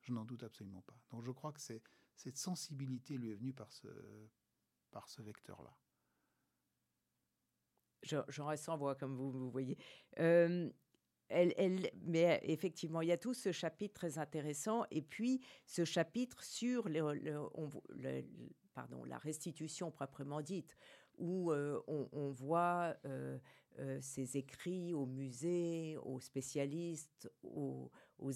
Je 0.00 0.12
n'en 0.12 0.24
doute 0.24 0.42
absolument 0.42 0.82
pas. 0.82 0.98
Donc 1.10 1.24
je 1.24 1.30
crois 1.30 1.52
que 1.52 1.60
cette 1.60 2.36
sensibilité 2.36 3.18
lui 3.18 3.32
est 3.32 3.34
venue 3.34 3.52
par 3.52 3.70
ce, 3.72 3.88
par 4.90 5.08
ce 5.08 5.20
vecteur-là. 5.20 5.76
J'en 8.02 8.46
reste 8.46 8.64
sans 8.64 8.76
voix, 8.76 8.94
comme 8.94 9.16
vous, 9.16 9.32
vous 9.32 9.50
voyez. 9.50 9.76
Euh, 10.18 10.70
mais 11.30 12.40
effectivement, 12.44 13.00
il 13.02 13.08
y 13.08 13.12
a 13.12 13.18
tout 13.18 13.34
ce 13.34 13.52
chapitre 13.52 13.94
très 13.94 14.18
intéressant, 14.18 14.84
et 14.90 15.02
puis 15.02 15.40
ce 15.66 15.84
chapitre 15.84 16.42
sur 16.42 16.88
la 16.88 17.02
restitution 19.18 19.90
proprement 19.90 20.40
dite, 20.40 20.76
où 21.18 21.50
euh, 21.50 21.80
on, 21.86 22.30
voit 22.30 22.94
euh, 23.06 23.38
euh, 23.78 23.98
ces 24.00 24.38
écrits 24.38 24.94
aux 24.94 25.06
musées, 25.06 25.98
aux 26.02 26.20
spécialistes, 26.20 27.30
aux, 27.42 27.90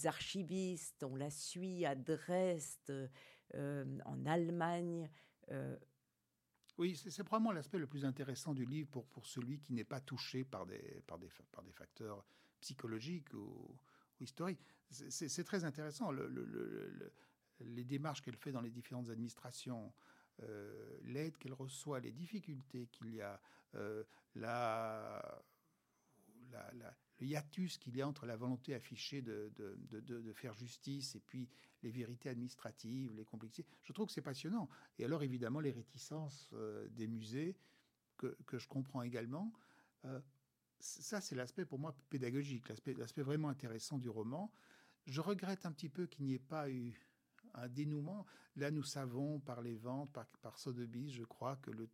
archivistes. 0.04 1.02
On 1.02 1.16
la 1.16 1.30
suit 1.30 1.86
à 1.86 1.94
Dresde, 1.94 3.10
euh, 3.54 3.98
en 4.04 4.26
Allemagne. 4.26 5.10
Euh. 5.50 5.78
Oui, 6.76 6.96
c'est 6.96 7.24
probablement 7.24 7.52
l'aspect 7.52 7.78
le 7.78 7.86
plus 7.86 8.04
intéressant 8.04 8.54
du 8.54 8.64
livre 8.64 8.88
pour, 8.88 9.26
celui 9.26 9.60
qui 9.60 9.72
n'est 9.72 9.84
pas 9.84 10.00
touché 10.00 10.44
par 10.44 10.66
des 10.66 11.02
facteurs 11.72 12.24
psychologiques 12.60 13.32
ou, 13.34 13.78
ou 14.20 14.24
historiques. 14.24 14.64
C'est 14.90 15.44
très 15.44 15.64
intéressant, 15.64 16.10
le, 16.10 16.26
le, 16.26 16.44
le, 16.44 17.12
les 17.60 17.84
démarches 17.84 18.22
qu'elle 18.22 18.36
fait 18.36 18.52
dans 18.52 18.60
les 18.60 18.70
différentes 18.70 19.08
administrations, 19.10 19.92
euh, 20.42 20.98
l'aide 21.04 21.36
qu'elle 21.38 21.52
reçoit, 21.52 22.00
les 22.00 22.12
difficultés 22.12 22.88
qu'il 22.88 23.14
y 23.14 23.20
a, 23.20 23.40
euh, 23.74 24.04
la, 24.34 25.42
le 27.20 27.26
hiatus 27.26 27.78
qu'il 27.78 27.96
y 27.96 28.02
a 28.02 28.08
entre 28.08 28.26
la 28.26 28.36
volonté 28.36 28.74
affichée 28.74 29.22
de, 29.22 29.52
de, 29.56 30.32
faire 30.32 30.54
justice 30.54 31.14
et 31.14 31.20
puis 31.20 31.48
les 31.82 31.90
vérités 31.90 32.28
administratives, 32.28 33.12
les 33.14 33.24
complexités. 33.24 33.68
Je 33.82 33.92
trouve 33.92 34.06
que 34.06 34.12
c'est 34.12 34.22
passionnant. 34.22 34.68
Et 34.98 35.04
alors, 35.04 35.22
évidemment, 35.22 35.60
les 35.60 35.70
réticences 35.70 36.50
euh, 36.54 36.88
des 36.90 37.06
musées, 37.06 37.56
que, 38.16 38.36
que, 38.46 38.58
je 38.58 38.68
comprends 38.68 39.02
également. 39.02 39.52
Ça, 40.80 41.20
c'est 41.20 41.34
l'aspect 41.34 41.64
pour 41.64 41.78
moi 41.78 41.94
pédagogique, 42.08 42.68
l'aspect 42.68 43.22
vraiment 43.22 43.48
intéressant 43.48 43.98
du 43.98 44.08
roman. 44.08 44.50
Je 45.06 45.20
regrette 45.20 45.66
un 45.66 45.72
petit 45.72 45.88
peu 45.88 46.06
qu'il 46.06 46.24
n'y 46.24 46.34
ait 46.34 46.38
pas 46.38 46.70
eu 46.70 46.98
un 47.54 47.68
dénouement. 47.68 48.26
Là, 48.56 48.70
nous 48.70 48.82
savons 48.82 49.40
par 49.40 49.60
les 49.60 49.76
ventes, 49.76 50.12
par, 50.12 50.26
par 50.42 50.58
Sotheby's, 50.58 51.12
je 51.12 51.24
crois, 51.24 51.56
que 51.56 51.70
le, 51.70 51.88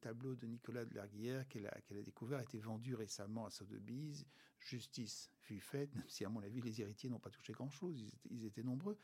tableau 0.00 0.34
de 0.34 0.46
Nicolas 0.46 0.84
de 0.84 0.94
Larguière 0.94 1.46
qu'elle 1.48 1.66
a, 1.66 1.80
qu'elle 1.82 1.98
a 1.98 2.02
découvert 2.02 2.40
a 2.40 2.42
été 2.42 2.58
vendu 2.58 2.94
récemment 2.94 3.46
à 3.46 3.50
Sotheby's. 3.50 4.26
Justice 4.58 5.30
fut 5.40 5.60
faite, 5.60 5.94
même 5.94 6.08
si 6.08 6.24
à 6.24 6.28
mon 6.28 6.42
avis 6.42 6.60
les 6.60 6.80
héritiers 6.80 7.08
n'ont 7.08 7.20
pas 7.20 7.30
touché 7.30 7.52
grand-chose, 7.52 8.00
ils, 8.30 8.44
étaient, 8.44 8.62
nombreux. 8.62 8.98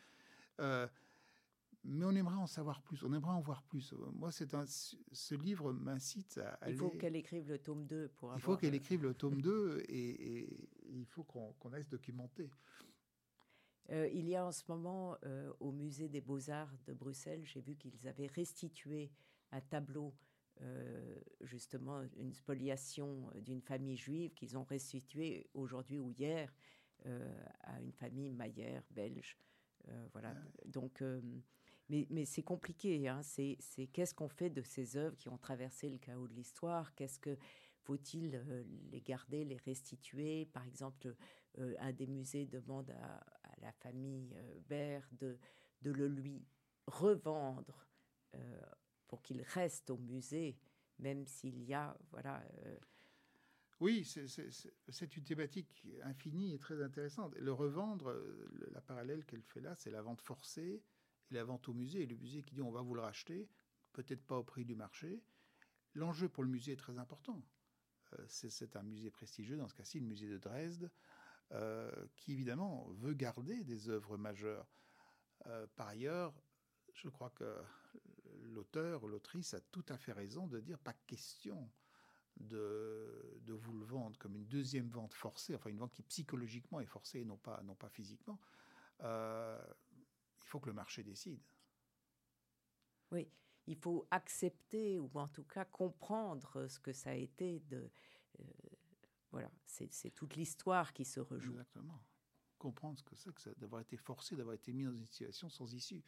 Euh, 0.61 0.89
mais 1.85 2.05
on 2.05 2.13
aimerait 2.13 2.37
en 2.37 2.47
savoir 2.47 2.81
plus, 2.83 3.03
on 3.03 3.13
aimerait 3.13 3.33
en 3.33 3.41
voir 3.41 3.63
plus. 3.63 3.93
Moi, 4.15 4.33
c'est 4.33 4.55
un, 4.55 4.65
ce 4.67 5.35
livre 5.35 5.73
m'incite 5.73 6.39
à 6.39 6.55
aller... 6.55 6.73
Il 6.73 6.79
faut 6.79 6.91
qu'elle 6.91 7.17
écrive 7.17 7.49
le 7.49 7.59
tome 7.59 7.87
2 7.87 8.09
pour 8.09 8.31
avoir... 8.31 8.39
Il 8.39 8.43
faut 8.43 8.57
qu'elle 8.57 8.75
écrive 8.75 9.03
le 9.03 9.15
tome 9.15 9.41
2 9.43 9.85
et, 9.89 10.69
il 10.89 11.07
faut 11.07 11.25
qu'on, 11.25 11.53
qu'on 11.55 11.73
aille 11.73 11.85
se 11.85 11.91
documenter. 11.91 12.51
Euh, 13.91 14.09
il 14.13 14.27
y 14.29 14.35
a 14.35 14.47
en 14.47 14.53
ce 14.53 14.63
moment 14.69 15.17
euh, 15.25 15.53
au 15.61 15.71
musée 15.71 16.09
des 16.09 16.21
beaux-arts 16.21 16.73
de 16.87 16.95
Bruxelles, 16.95 17.45
j'ai 17.45 17.61
vu 17.61 17.77
qu'ils 17.77 18.09
avaient 18.09 18.29
restitué 18.29 19.13
un 19.53 19.61
tableau, 19.61 20.15
euh, 20.63 21.21
justement 21.43 22.03
une 22.17 22.33
spoliation 22.33 23.31
d'une 23.35 23.61
famille 23.61 23.97
juive 23.97 24.33
qu'ils 24.35 24.57
ont 24.57 24.65
restitué 24.65 25.49
aujourd'hui 25.55 25.99
ou 25.99 26.11
hier 26.11 26.53
à 27.65 27.83
une 27.83 27.93
famille 27.93 28.31
maillère 28.31 28.83
belge. 28.91 29.37
voilà. 30.13 30.35
Donc, 30.65 31.03
mais, 32.11 32.25
c'est 32.25 32.43
compliqué. 32.43 33.09
Hein. 33.09 33.23
C'est 33.23 33.59
qu'est-ce 33.93 34.15
qu'on 34.15 34.29
fait 34.29 34.51
de 34.51 34.63
ces 34.63 34.97
œuvres 34.97 35.17
qui 35.17 35.29
ont 35.29 35.39
traversé 35.39 35.89
le 35.89 35.99
chaos 35.99 36.29
de 36.29 36.35
l'histoire? 36.35 36.95
Qu'est-ce 36.95 37.19
que 37.19 37.37
faut-il 37.83 38.43
les 38.91 39.01
garder, 39.01 39.45
les 39.45 39.57
restituer? 39.57 40.47
Par 40.47 40.65
exemple, 40.67 41.15
un 41.59 41.93
des 41.93 42.07
musées 42.07 42.47
demande 42.47 42.91
à, 42.91 43.25
la 43.65 43.73
famille 43.73 44.35
euh, 44.37 44.61
Baird 44.69 45.09
de, 45.17 45.39
de 45.83 45.91
le 45.91 46.09
lui 46.09 46.45
revendre 46.87 47.87
euh, 48.35 48.61
pour 49.09 49.23
qu'il 49.23 49.43
reste 49.43 49.91
au 49.91 49.97
musée, 49.97 50.59
même 50.99 51.27
s'il 51.27 51.63
y 51.63 51.75
a, 51.75 51.97
voilà. 52.11 52.43
Euh, 52.67 52.77
oui, 53.81 54.05
c'est 54.05 55.17
une 55.17 55.25
thématique 55.25 55.85
infinie 56.05 56.55
et 56.55 56.59
très 56.59 56.81
intéressante. 56.83 57.35
Le 57.37 57.53
revendre, 57.53 58.15
la 58.71 58.81
parallèle 58.81 59.25
qu'elle 59.27 59.43
fait 59.43 59.61
là, 59.61 59.75
c'est 59.75 59.91
la 59.91 60.01
vente 60.01 60.23
forcée 60.23 60.81
la 61.31 61.45
vente 61.45 61.69
au 61.69 61.75
musée. 61.75 62.03
Et 62.03 62.07
le 62.07 62.17
musée 62.17 62.43
qui 62.43 62.55
dit 62.55 62.63
on 62.63 62.71
va 62.71 62.83
vous 62.83 62.95
le 62.95 63.01
racheter, 63.01 63.49
peut-être 63.93 64.25
pas 64.25 64.39
au 64.39 64.45
prix 64.45 64.65
du 64.65 64.75
marché. 64.75 65.23
L'enjeu 65.95 66.29
pour 66.29 66.43
le 66.43 66.51
musée 66.51 66.73
est 66.73 66.77
très 66.77 66.99
important. 66.99 67.43
c'est 68.29 68.77
un 68.77 68.83
musée 68.83 69.11
prestigieux, 69.11 69.57
dans 69.57 69.69
ce 69.69 69.75
cas-ci, 69.75 70.01
le 70.01 70.07
musée 70.07 70.29
de 70.29 70.39
Dresde. 70.39 70.91
Euh, 71.53 71.91
qui 72.17 72.33
évidemment 72.33 72.89
veut 72.95 73.13
garder 73.13 73.63
des 73.65 73.89
œuvres 73.89 74.17
majeures. 74.17 74.67
Euh, 75.47 75.67
par 75.77 75.89
ailleurs, 75.89 76.33
je 76.95 77.09
crois 77.09 77.31
que 77.31 77.45
l'auteur 78.41 79.05
ou 79.05 79.09
l'autrice 79.09 79.53
a 79.55 79.61
tout 79.61 79.85
à 79.91 79.99
fait 79.99 80.13
raison 80.13 80.47
de 80.47 80.59
dire 80.59 80.79
pas 80.79 80.95
question 81.07 81.71
de, 82.39 83.39
de, 83.43 83.53
vous 83.53 83.75
le 83.75 83.85
vendre 83.85 84.19
comme 84.19 84.35
une 84.35 84.47
deuxième 84.47 84.89
vente 84.89 85.13
forcée, 85.13 85.55
enfin 85.55 85.71
une 85.71 85.79
vente 85.79 85.93
qui 85.93 86.03
psychologiquement 86.03 86.81
est 86.81 86.87
forcée 86.87 87.21
et 87.21 87.25
non 87.25 87.37
pas, 87.37 87.63
non 87.63 87.75
pas 87.75 87.91
physiquement. 87.91 88.41
Euh, 89.03 89.63
il 90.45 90.49
faut 90.49 90.61
que 90.61 90.69
le 90.69 90.75
marché 90.75 91.03
décide. 91.03 91.43
Oui, 93.11 93.29
il 93.67 93.77
faut 93.77 94.07
accepter 94.11 94.99
ou 94.99 95.11
en 95.15 95.29
tout 95.29 95.45
cas 95.45 95.65
comprendre 95.65 96.67
ce 96.69 96.79
que 96.79 96.93
ça 96.93 97.11
a 97.11 97.15
été 97.15 97.61
de, 97.61 97.91
voilà, 99.31 99.51
c'est 99.67 100.11
toute 100.15 100.37
l'histoire 100.37 100.93
qui 100.93 101.05
se 101.05 101.21
rejoue. 101.21 101.51
Exactement. 101.53 102.05
Comprendre 102.59 102.99
ce 102.99 103.03
que 103.03 103.17
c'est 103.17 103.35
que 103.35 103.59
d'avoir 103.59 103.81
été 103.81 103.97
forcé, 103.97 104.37
d'avoir 104.37 104.55
été 104.55 104.73
mis 104.73 104.85
dans 104.85 104.95
une 104.95 105.07
situation 105.07 105.49
sans 105.49 105.73
issue. 105.75 106.05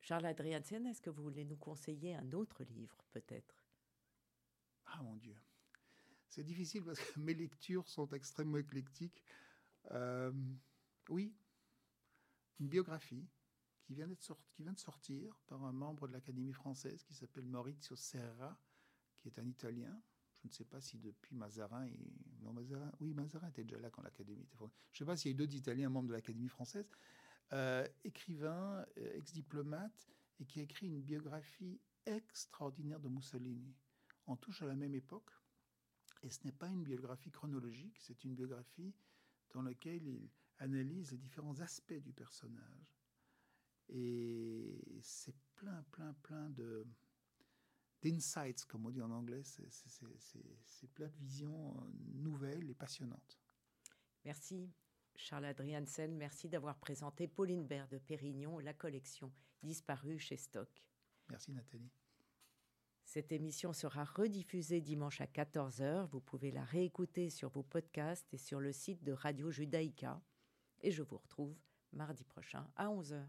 Charles 0.00 0.26
Adriansen, 0.26 0.86
est-ce 0.86 1.02
que 1.02 1.10
vous 1.10 1.22
voulez 1.22 1.44
nous 1.44 1.56
conseiller 1.56 2.14
un 2.14 2.32
autre 2.32 2.64
livre, 2.64 2.96
peut-être? 3.10 3.66
Ah 4.86 5.02
mon 5.02 5.16
Dieu. 5.16 5.36
C'est 6.28 6.44
difficile 6.44 6.84
parce 6.84 7.00
que 7.00 7.20
mes 7.20 7.34
lectures 7.34 7.88
sont 7.88 8.08
extrêmement 8.10 8.58
éclectiques. 8.58 9.22
Euh, 9.90 10.32
oui, 11.08 11.34
une 12.60 12.68
biographie 12.68 13.26
qui 13.82 13.94
vient, 13.94 14.08
de 14.08 14.78
sortir 14.78 15.38
par 15.46 15.64
un 15.64 15.72
membre 15.72 16.08
de 16.08 16.12
l'Académie 16.12 16.52
française 16.52 17.04
qui 17.04 17.14
s'appelle 17.14 17.46
Maurizio 17.46 17.94
Serra, 17.94 18.58
qui 19.18 19.28
est 19.28 19.38
un 19.38 19.46
Italien, 19.46 20.02
je 20.42 20.48
ne 20.48 20.52
sais 20.52 20.64
pas 20.64 20.80
si 20.80 20.98
depuis 20.98 21.34
Mazarin 21.34 21.88
non 22.42 22.52
Mazarin, 22.52 22.92
oui 23.00 23.14
Mazarin 23.14 23.48
était 23.48 23.64
déjà 23.64 23.78
là 23.78 23.90
quand 23.90 24.02
l'Académie 24.02 24.42
était 24.42 24.56
fondée. 24.56 24.72
Je 24.92 24.96
ne 24.96 24.98
sais 24.98 25.04
pas 25.04 25.16
s'il 25.16 25.30
y 25.30 25.32
a 25.32 25.34
eu 25.34 25.38
d'autres 25.38 25.54
Italiens 25.54 25.88
membres 25.88 26.08
de 26.08 26.12
l'Académie 26.12 26.48
française, 26.48 26.88
euh, 27.52 27.86
écrivain, 28.04 28.84
euh, 28.98 29.16
ex-diplomate 29.16 30.08
et 30.40 30.46
qui 30.46 30.60
a 30.60 30.62
écrit 30.62 30.86
une 30.86 31.00
biographie 31.00 31.80
extraordinaire 32.04 33.00
de 33.00 33.08
Mussolini. 33.08 33.74
On 34.26 34.36
touche 34.36 34.62
à 34.62 34.66
la 34.66 34.74
même 34.74 34.94
époque 34.94 35.30
et 36.22 36.30
ce 36.30 36.44
n'est 36.44 36.52
pas 36.52 36.68
une 36.68 36.82
biographie 36.82 37.30
chronologique, 37.30 37.96
c'est 38.00 38.24
une 38.24 38.34
biographie 38.34 38.94
dans 39.50 39.62
laquelle 39.62 40.06
il 40.06 40.28
analyse 40.58 41.12
les 41.12 41.18
différents 41.18 41.60
aspects 41.60 42.00
du 42.00 42.12
personnage. 42.12 42.96
Et 43.88 44.98
c'est 45.00 45.34
plein, 45.54 45.84
plein, 45.92 46.14
plein 46.22 46.50
de, 46.50 46.86
d'insights, 48.02 48.64
comme 48.66 48.86
on 48.86 48.90
dit 48.90 49.02
en 49.02 49.10
anglais. 49.10 49.42
C'est 49.44 50.90
plein 50.94 51.08
de 51.08 51.16
visions 51.16 51.76
euh, 51.78 51.84
nouvelles 52.14 52.68
et 52.70 52.74
passionnantes. 52.74 53.38
Merci. 54.24 54.70
Charles 55.18 55.46
Adriansen, 55.46 56.14
merci 56.14 56.48
d'avoir 56.48 56.76
présenté 56.76 57.26
Pauline 57.26 57.66
Bert 57.66 57.88
de 57.88 57.96
Pérignon, 57.96 58.58
la 58.58 58.74
collection 58.74 59.32
disparue 59.62 60.18
chez 60.18 60.36
Stock. 60.36 60.68
Merci 61.30 61.52
Nathalie. 61.52 61.90
Cette 63.06 63.32
émission 63.32 63.72
sera 63.72 64.04
rediffusée 64.04 64.80
dimanche 64.80 65.20
à 65.20 65.26
14h. 65.26 66.08
Vous 66.08 66.20
pouvez 66.20 66.50
la 66.50 66.64
réécouter 66.64 67.30
sur 67.30 67.48
vos 67.48 67.62
podcasts 67.62 68.34
et 68.34 68.38
sur 68.38 68.60
le 68.60 68.72
site 68.72 69.04
de 69.04 69.12
Radio 69.12 69.50
Judaïka. 69.50 70.20
Et 70.82 70.90
je 70.90 71.02
vous 71.02 71.16
retrouve 71.16 71.54
mardi 71.92 72.24
prochain 72.24 72.66
à 72.76 72.88
11h. 72.88 73.24